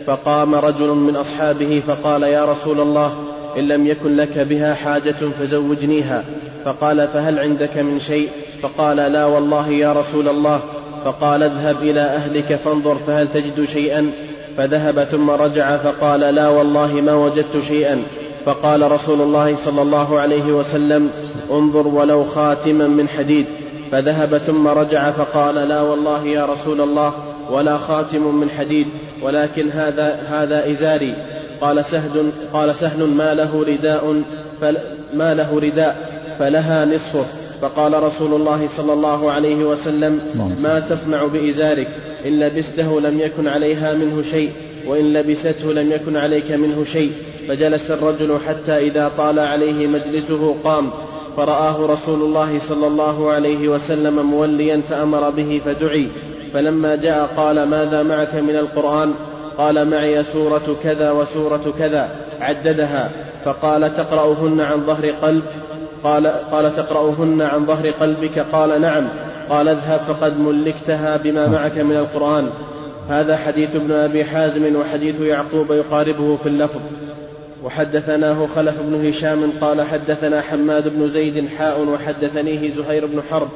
[0.07, 3.15] فقام رجل من أصحابه فقال يا رسول الله
[3.57, 6.23] إن لم يكن لك بها حاجة فزوجنيها
[6.65, 8.29] فقال فهل عندك من شيء؟
[8.61, 10.59] فقال لا والله يا رسول الله
[11.05, 14.11] فقال اذهب إلى أهلك فانظر فهل تجد شيئا؟
[14.57, 18.03] فذهب ثم رجع فقال لا والله ما وجدت شيئا.
[18.45, 21.09] فقال رسول الله صلى الله عليه وسلم
[21.51, 23.45] انظر ولو خاتما من حديد.
[23.91, 27.13] فذهب ثم رجع فقال لا والله يا رسول الله
[27.51, 28.87] ولا خاتم من حديد
[29.21, 31.13] ولكن هذا هذا إزاري.
[31.61, 34.23] قال سهل قال سهل ما له رداء
[35.13, 37.42] ما له رداء فلها نصفه.
[37.63, 40.19] فقال رسول الله صلى الله عليه وسلم
[40.61, 41.87] ما تصنع بإزارك
[42.25, 44.51] إن لبسته لم يكن عليها منه شيء
[44.87, 47.11] وإن لبسته لم يكن عليك منه شيء.
[47.47, 50.89] فجلس الرجل حتى إذا طال عليه مجلسه قام
[51.37, 56.07] فرآه رسول الله صلى الله عليه وسلم موليا فأمر به فدعي.
[56.53, 59.13] فلما جاء قال ماذا معك من القرآن؟
[59.57, 63.11] قال معي سورة كذا وسورة كذا عددها.
[63.45, 65.43] فقال تقرأهن عن ظهر قلب؟
[66.03, 69.09] قال قال تقرأهن عن ظهر قلبك؟ قال نعم.
[69.49, 72.49] قال اذهب فقد ملكتها بما معك من القرآن.
[73.09, 76.81] هذا حديث ابن أبي حازم وحديث يعقوب يقاربه في اللفظ.
[77.63, 83.49] وحدثناه خلف بن هشام قال حدثنا حماد بن زيد حاء وحدثنيه زهير بن حرب.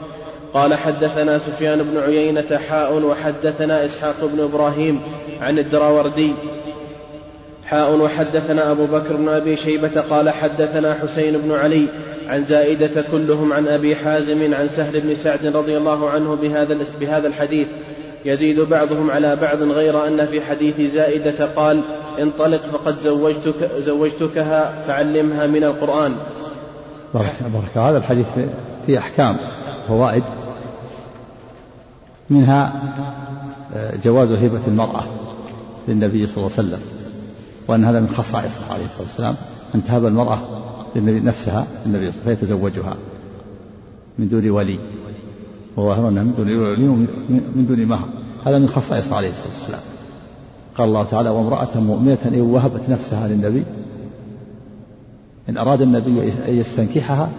[0.54, 5.02] قال حدثنا سفيان بن عيينة حاء وحدثنا إسحاق بن إبراهيم
[5.42, 6.34] عن الدراوردي.
[7.66, 11.86] حاء وحدثنا أبو بكر بن أبي شيبة قال حدثنا حسين بن علي
[12.28, 17.28] عن زائدة كلهم عن أبي حازم عن سهل بن سعد رضي الله عنه بهذا, بهذا
[17.28, 17.68] الحديث.
[18.26, 21.82] يزيد بعضهم على بعض غير أن في حديث زائدة قال
[22.20, 26.16] انطلق فقد زوجتك زوجتكها فعلمها من القرآن.
[27.14, 28.28] بارك بارك هذا الحديث
[28.86, 29.38] فيه أحكام
[29.88, 30.24] فوائد.
[32.30, 32.74] منها
[33.76, 35.04] آه، جواز هبة المرأة
[35.88, 36.82] للنبي صلى الله عليه وسلم
[37.68, 39.36] وأن هذا من خصائصه عليه الصلاة والسلام
[39.76, 40.40] أن تهب المرأة
[40.98, 42.96] للنبي نفسها للنبي فيتزوجها
[44.20, 44.80] من دون ولي.
[45.78, 46.88] ووهبنا من دون ولي
[47.56, 48.08] من دون مهر.
[48.46, 49.82] هذا من خصائص عليه الصلاة والسلام.
[50.78, 53.64] قال الله تعالى وامرأة مؤمنة إن وهبت نفسها للنبي
[55.50, 57.30] إن أراد النبي أن يستنكحها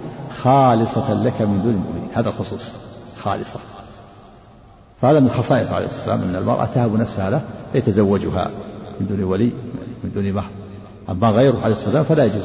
[0.43, 2.73] خالصة لك من دون المؤمنين هذا الخصوص
[3.19, 3.61] خالصة.
[5.03, 7.41] فهذا من خصائص عليه الصلاة والسلام أن المرأة تهب نفسها له
[7.73, 8.51] فيتزوجها
[9.01, 9.51] من دون ولي
[10.05, 10.51] من دون مهر.
[11.09, 12.43] أما غيره عليه الصلاة والسلام فلا يجوز.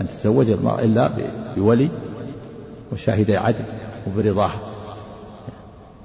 [0.00, 1.10] أن تتزوج المرأة إلا
[1.56, 1.90] بولي
[2.92, 3.64] وشاهدي عدل
[4.06, 4.58] وبرضاها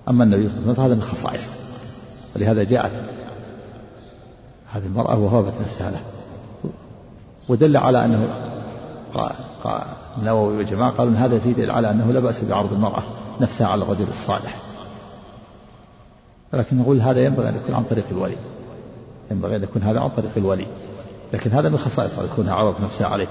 [0.10, 1.50] أما النبي صلى الله عليه وسلم فهذا من خصائصه.
[2.36, 2.91] ولهذا جاءت
[4.72, 6.02] هذه المرأة وهبت نفسها له.
[7.50, 8.28] ودل على أنه
[9.64, 9.82] قال
[10.18, 13.04] النووي وجماعة قالوا أن هذا فيه على أنه لا بأس بعرض المرأة
[13.41, 14.58] نفسها على الرجل الصالح.
[16.54, 18.38] لكن نقول هذا ينبغي أن يكون عن طريق الولي.
[19.32, 20.68] ينبغي أن يكون هذا عن طريق الولي.
[21.34, 23.28] لكن هذا من خصائص يكون عرض نفسها عليه.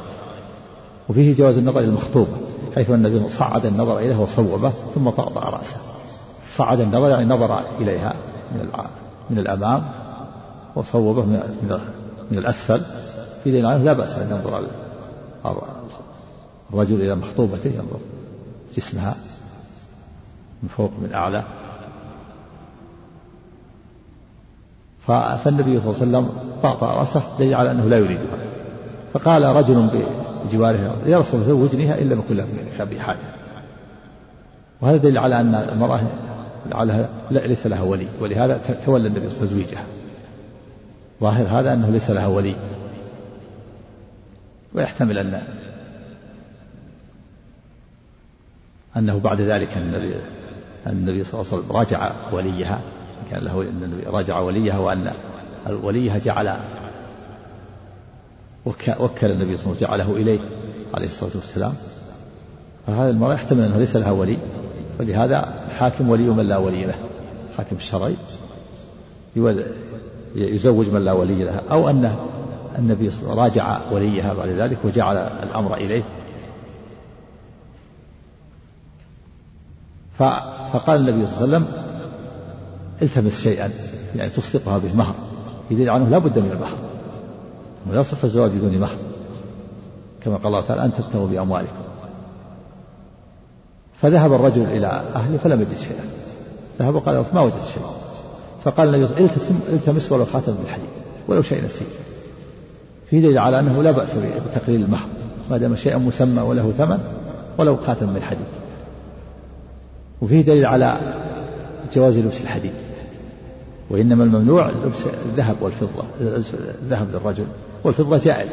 [1.08, 2.36] وفيه جواز النظر إلى المخطوبة
[2.74, 5.76] حيث النبي صعد النظر إليها وصوبه ثم طأطأ رأسه.
[6.56, 8.14] صعد النظر يعني نظر إليها
[8.54, 8.68] من
[9.30, 9.84] من الأمام
[10.74, 11.40] وصوبه من
[12.30, 12.80] من الأسفل.
[13.44, 14.66] في دين لا بأس أن ينظر
[16.72, 17.98] الرجل إلى مخطوبته ينظر
[18.76, 19.14] جسمها
[20.62, 21.42] من فوق من أعلى.
[25.06, 26.28] فالنبي صلى الله عليه وسلم
[26.62, 28.38] طأطأ رأسه دليل على أنه لا يريدها.
[29.12, 29.90] فقال رجل
[30.44, 33.18] بجواره يا رسول لم يكن لها به حاجة
[34.80, 36.00] وهذا دليل على أن المرأة
[36.70, 38.06] لعلها ليس لها ولي.
[38.20, 39.84] ولهذا تولى النبي تزويجها.
[41.20, 42.54] ظاهر هذا أنه ليس لها ولي.
[44.74, 45.42] ويحتمل أن
[48.96, 50.14] أنه بعد ذلك النبي
[50.86, 52.80] النبي صلى الله عليه وسلم راجع وليها.
[53.30, 55.12] كان له أن النبي راجع وليها وأن
[55.82, 56.56] وليها جعل
[58.66, 60.38] وكل النبي صلى الله عليه وسلم جعله إليه
[60.94, 61.74] عليه الصلاة والسلام.
[62.86, 64.38] فهذا المرأة يحتمل أنه ليس لها ولي
[65.00, 66.94] ولهذا الحاكم ولي من لا ولي له.
[67.50, 68.14] الحاكم الشرعي
[70.36, 72.16] يزوج من لا ولي له أو أن
[72.78, 76.02] النبي راجع وليها بعد ذلك وجعل الأمر إليه.
[80.18, 81.66] فقال النبي صلى الله عليه وسلم
[83.02, 83.70] التمس شيئا
[84.16, 85.14] يعني تصدقها به مهر
[85.70, 86.93] يدل عنه لا بد من المهر.
[87.90, 88.96] ولا الزواج بدون مهر
[90.22, 91.76] كما قال الله تعالى أن تبتغوا بأموالكم.
[94.02, 96.04] فذهب الرجل إلى أهله فلم يجد شيئا.
[96.78, 97.90] ذهب وقال ما وجدت شيئا.
[98.64, 100.88] فقال النبي صلى الله عليه وسلم التمس ولو خاتم بالحديد
[101.28, 101.88] ولو شيء نسيت.
[103.10, 105.08] في دليل على أنه لا بأس بتقليل المهر
[105.50, 106.98] ما دام شيئا مسمى وله ثمن
[107.58, 108.22] ولو خاتم من
[110.22, 110.98] وفيه دليل على
[111.94, 112.72] جواز لبس الحديد.
[113.90, 116.04] وإنما الممنوع لبس الذهب والفضة
[116.82, 117.46] الذهب للرجل.
[117.84, 118.48] والفضة جائز.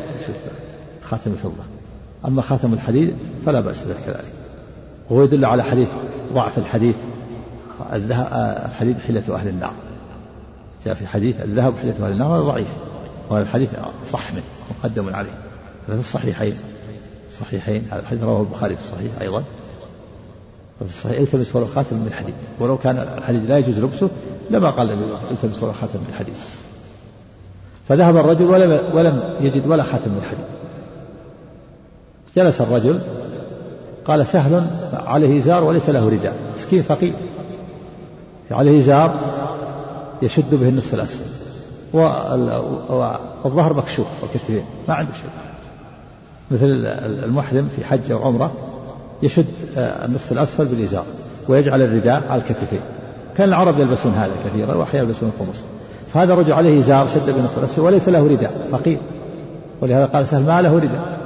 [1.03, 1.63] خاتم الفضة.
[2.25, 3.15] أما خاتم الحديد
[3.45, 4.34] فلا بأس به كذلك.
[5.09, 5.89] وهو يدل على حديث
[6.34, 6.95] ضعف الحديث
[7.93, 9.73] الحديد حلة أهل النار.
[10.86, 12.67] جاء في حديث الذهب حلة أهل النار هذا ضعيف.
[13.29, 13.69] وهذا الحديث
[14.11, 14.43] صح منه
[14.79, 15.38] مقدم عليه.
[15.88, 16.53] هذا في الصحيحين
[17.29, 19.43] الصحيحين هذا الحديث رواه البخاري في الصحيح أيضا.
[20.82, 22.34] وفي الصحيح التمس ولو خاتم من الحديد.
[22.59, 24.09] ولو كان الحديد لا يجوز لبسه
[24.49, 24.89] لما قال
[25.32, 26.34] التمس ولو خاتم من الحديد.
[27.91, 30.45] فذهب الرجل ولم ولم يجد ولا خاتم من الحديد
[32.35, 32.99] جلس الرجل
[34.05, 37.13] قال سهل عليه إزار وليس له رداء مسكين فقير.
[38.51, 39.15] عليه إزار
[40.21, 41.25] يشد به النصف الأسفل.
[41.93, 45.29] والظهر مكشوف والكتفين ما عنده شيء.
[46.51, 46.65] مثل
[47.25, 48.51] المحرم في حج أو عمرة
[49.23, 49.45] يشد
[49.77, 51.05] آه، النصف الأسفل بالإزار
[51.47, 52.81] ويجعل الرداء على الكتفين.
[53.37, 55.63] كان العرب يلبسون هذا كثيرا وأحيانا يلبسون القمص
[56.14, 58.68] فهذا الرجل عليه إزار شد بالنصف الأسفل وليس له رداء.
[58.72, 58.97] فقير
[59.82, 61.20] ولهذا قال سهل ما له رداء.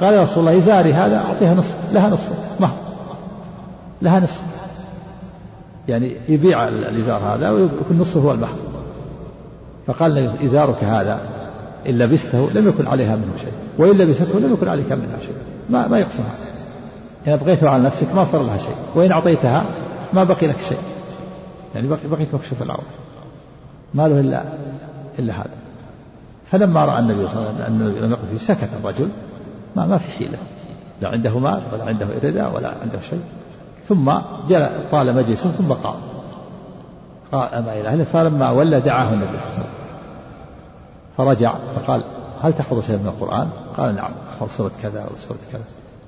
[0.00, 1.74] قال يا رسول الله إزاري هذا أعطيها نصف.
[1.92, 2.28] لها نصف.
[2.60, 2.76] مهر
[4.02, 4.40] لها نصف.
[5.88, 8.56] يعني يبيع الإزار هذا ويكون نصفه هو المهر
[9.86, 11.20] فقال إزارك هذا
[11.88, 13.52] إن لبسته لم يكن عليها منه شيء.
[13.78, 15.34] وإن لبسته لم يكن عليك منها شيء.
[15.70, 16.34] ما ما يقسمها
[17.26, 18.76] إن أبقيته على نفسك ما صار لها شيء.
[18.94, 19.64] وإن أعطيتها
[20.12, 20.78] ما بقي لك شيء.
[21.74, 22.84] يعني بقي بقيت مكشوف العورة
[23.94, 24.42] ما له إلا
[25.18, 25.50] إلا هذا.
[26.50, 29.08] فلما رأى النبي صلى الله عليه وسلم أنه لم يقف فيه سكت الرجل.
[29.76, 30.38] ما ما في حيلة.
[31.00, 33.22] لا عنده مال ولا عنده رداء ولا عنده شيء.
[33.88, 34.12] ثم
[34.48, 35.96] جاء طال مجلسه ثم قام.
[37.32, 39.74] قام إلى أهله؟ فلما ولى دعاه النبي صلى الله عليه وسلم.
[41.16, 42.04] فرجع فقال
[42.42, 44.10] هل تحفظ شيئا من القرآن؟ قال نعم.
[44.32, 45.62] أحفظ سورة كذا وسورة كذا.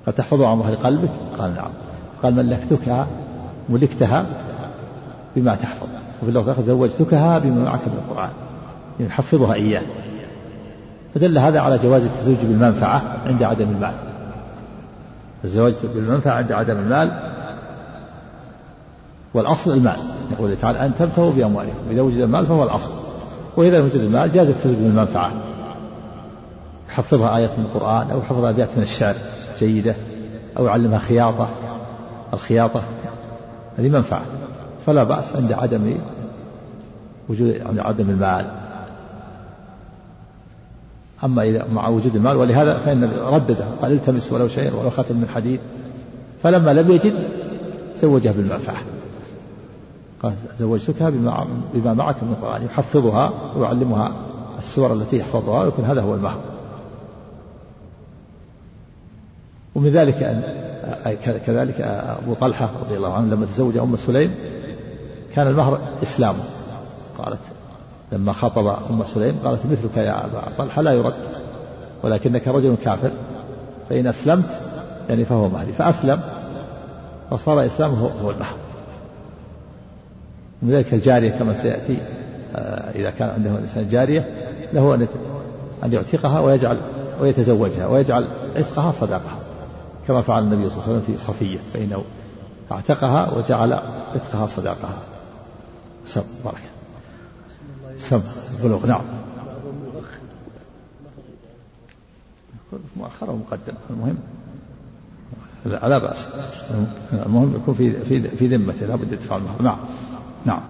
[0.05, 1.09] قال تحفظه عن ظهر قلبك؟
[1.39, 1.71] قال نعم.
[2.23, 3.05] قال ملكتك
[3.69, 4.25] ملكتها
[5.35, 5.87] بما تحفظ.
[6.21, 8.29] وفي اللفظ زوجتكها بما معك من القرآن.
[8.99, 9.81] يعني يحفظها إياه.
[11.15, 13.93] فدل هذا على جواز التزوج بالمنفعة عند عدم المال.
[15.43, 17.11] الزواج بالمنفعة عند عدم المال
[19.33, 19.97] والأصل المال.
[20.31, 21.89] يقول تعالى أن تبتغوا بأموالكم.
[21.91, 22.91] إذا وجد المال فهو الأصل.
[23.57, 25.31] وإذا وجد المال جاز التزوج بالمنفعة.
[26.89, 29.15] يحفظها آيات من القرآن أو يحفظها أبيات من الشعر
[29.59, 29.95] جيدة
[30.57, 31.47] أو يعلمها خياطة.
[32.33, 32.83] الخياطة
[33.77, 34.21] هذه منفعة.
[34.87, 35.97] فلا بأس عند عدم
[37.29, 38.51] وجود عند عدم المال.
[41.23, 45.27] أما إذا مع وجود المال ولهذا فإن ردده قال التمس ولو شيء ولو خاتم من
[45.35, 45.59] حديد.
[46.43, 47.13] فلما لم يجد
[48.01, 48.81] زوجها بالمنفعة
[50.23, 54.11] قال زوجتكها بما, بما معك من القرآن يحفظها ويعلمها
[54.59, 56.39] السور التي يحفظها ويكون هذا هو المهر.
[59.75, 60.41] ومن ذلك أن
[61.45, 61.81] كذلك
[62.23, 64.31] أبو طلحة رضي الله عنه لما تزوج أم سليم
[65.35, 66.43] كان المهر إسلامه
[67.17, 67.39] قالت
[68.11, 71.13] لما خطب أم سليم قالت مثلك يا أبا طلحة لا يرد
[72.03, 73.11] ولكنك رجل كافر.
[73.89, 74.59] فإن أسلمت
[75.09, 76.19] يعني فهو مهري فأسلم
[77.31, 78.55] فصار إسلامه هو المهر
[80.61, 81.97] من ذلك الجارية كما سيأتي
[82.55, 84.27] آه، إذا كان عنده الإنسان جارية
[84.73, 85.07] له أن
[85.83, 86.77] أن يعتقها ويجعل
[87.21, 89.39] ويتزوجها ويجعل عتقها صداقها.
[90.07, 92.03] كما فعل النبي صلى الله عليه وسلم في صفية فإنه
[92.71, 93.73] اعتقها وجعل
[94.15, 94.93] عتقها صداقها.
[96.07, 96.57] سم بركة
[97.97, 98.21] سم
[98.63, 99.01] بلوغ نعم.
[102.97, 104.17] مؤخر ومقدم المهم.
[105.65, 106.27] لا, لا بأس.
[107.13, 109.77] المهم يكون في في في ذمته لابد يدفع المهر نعم.
[110.45, 110.61] نعم.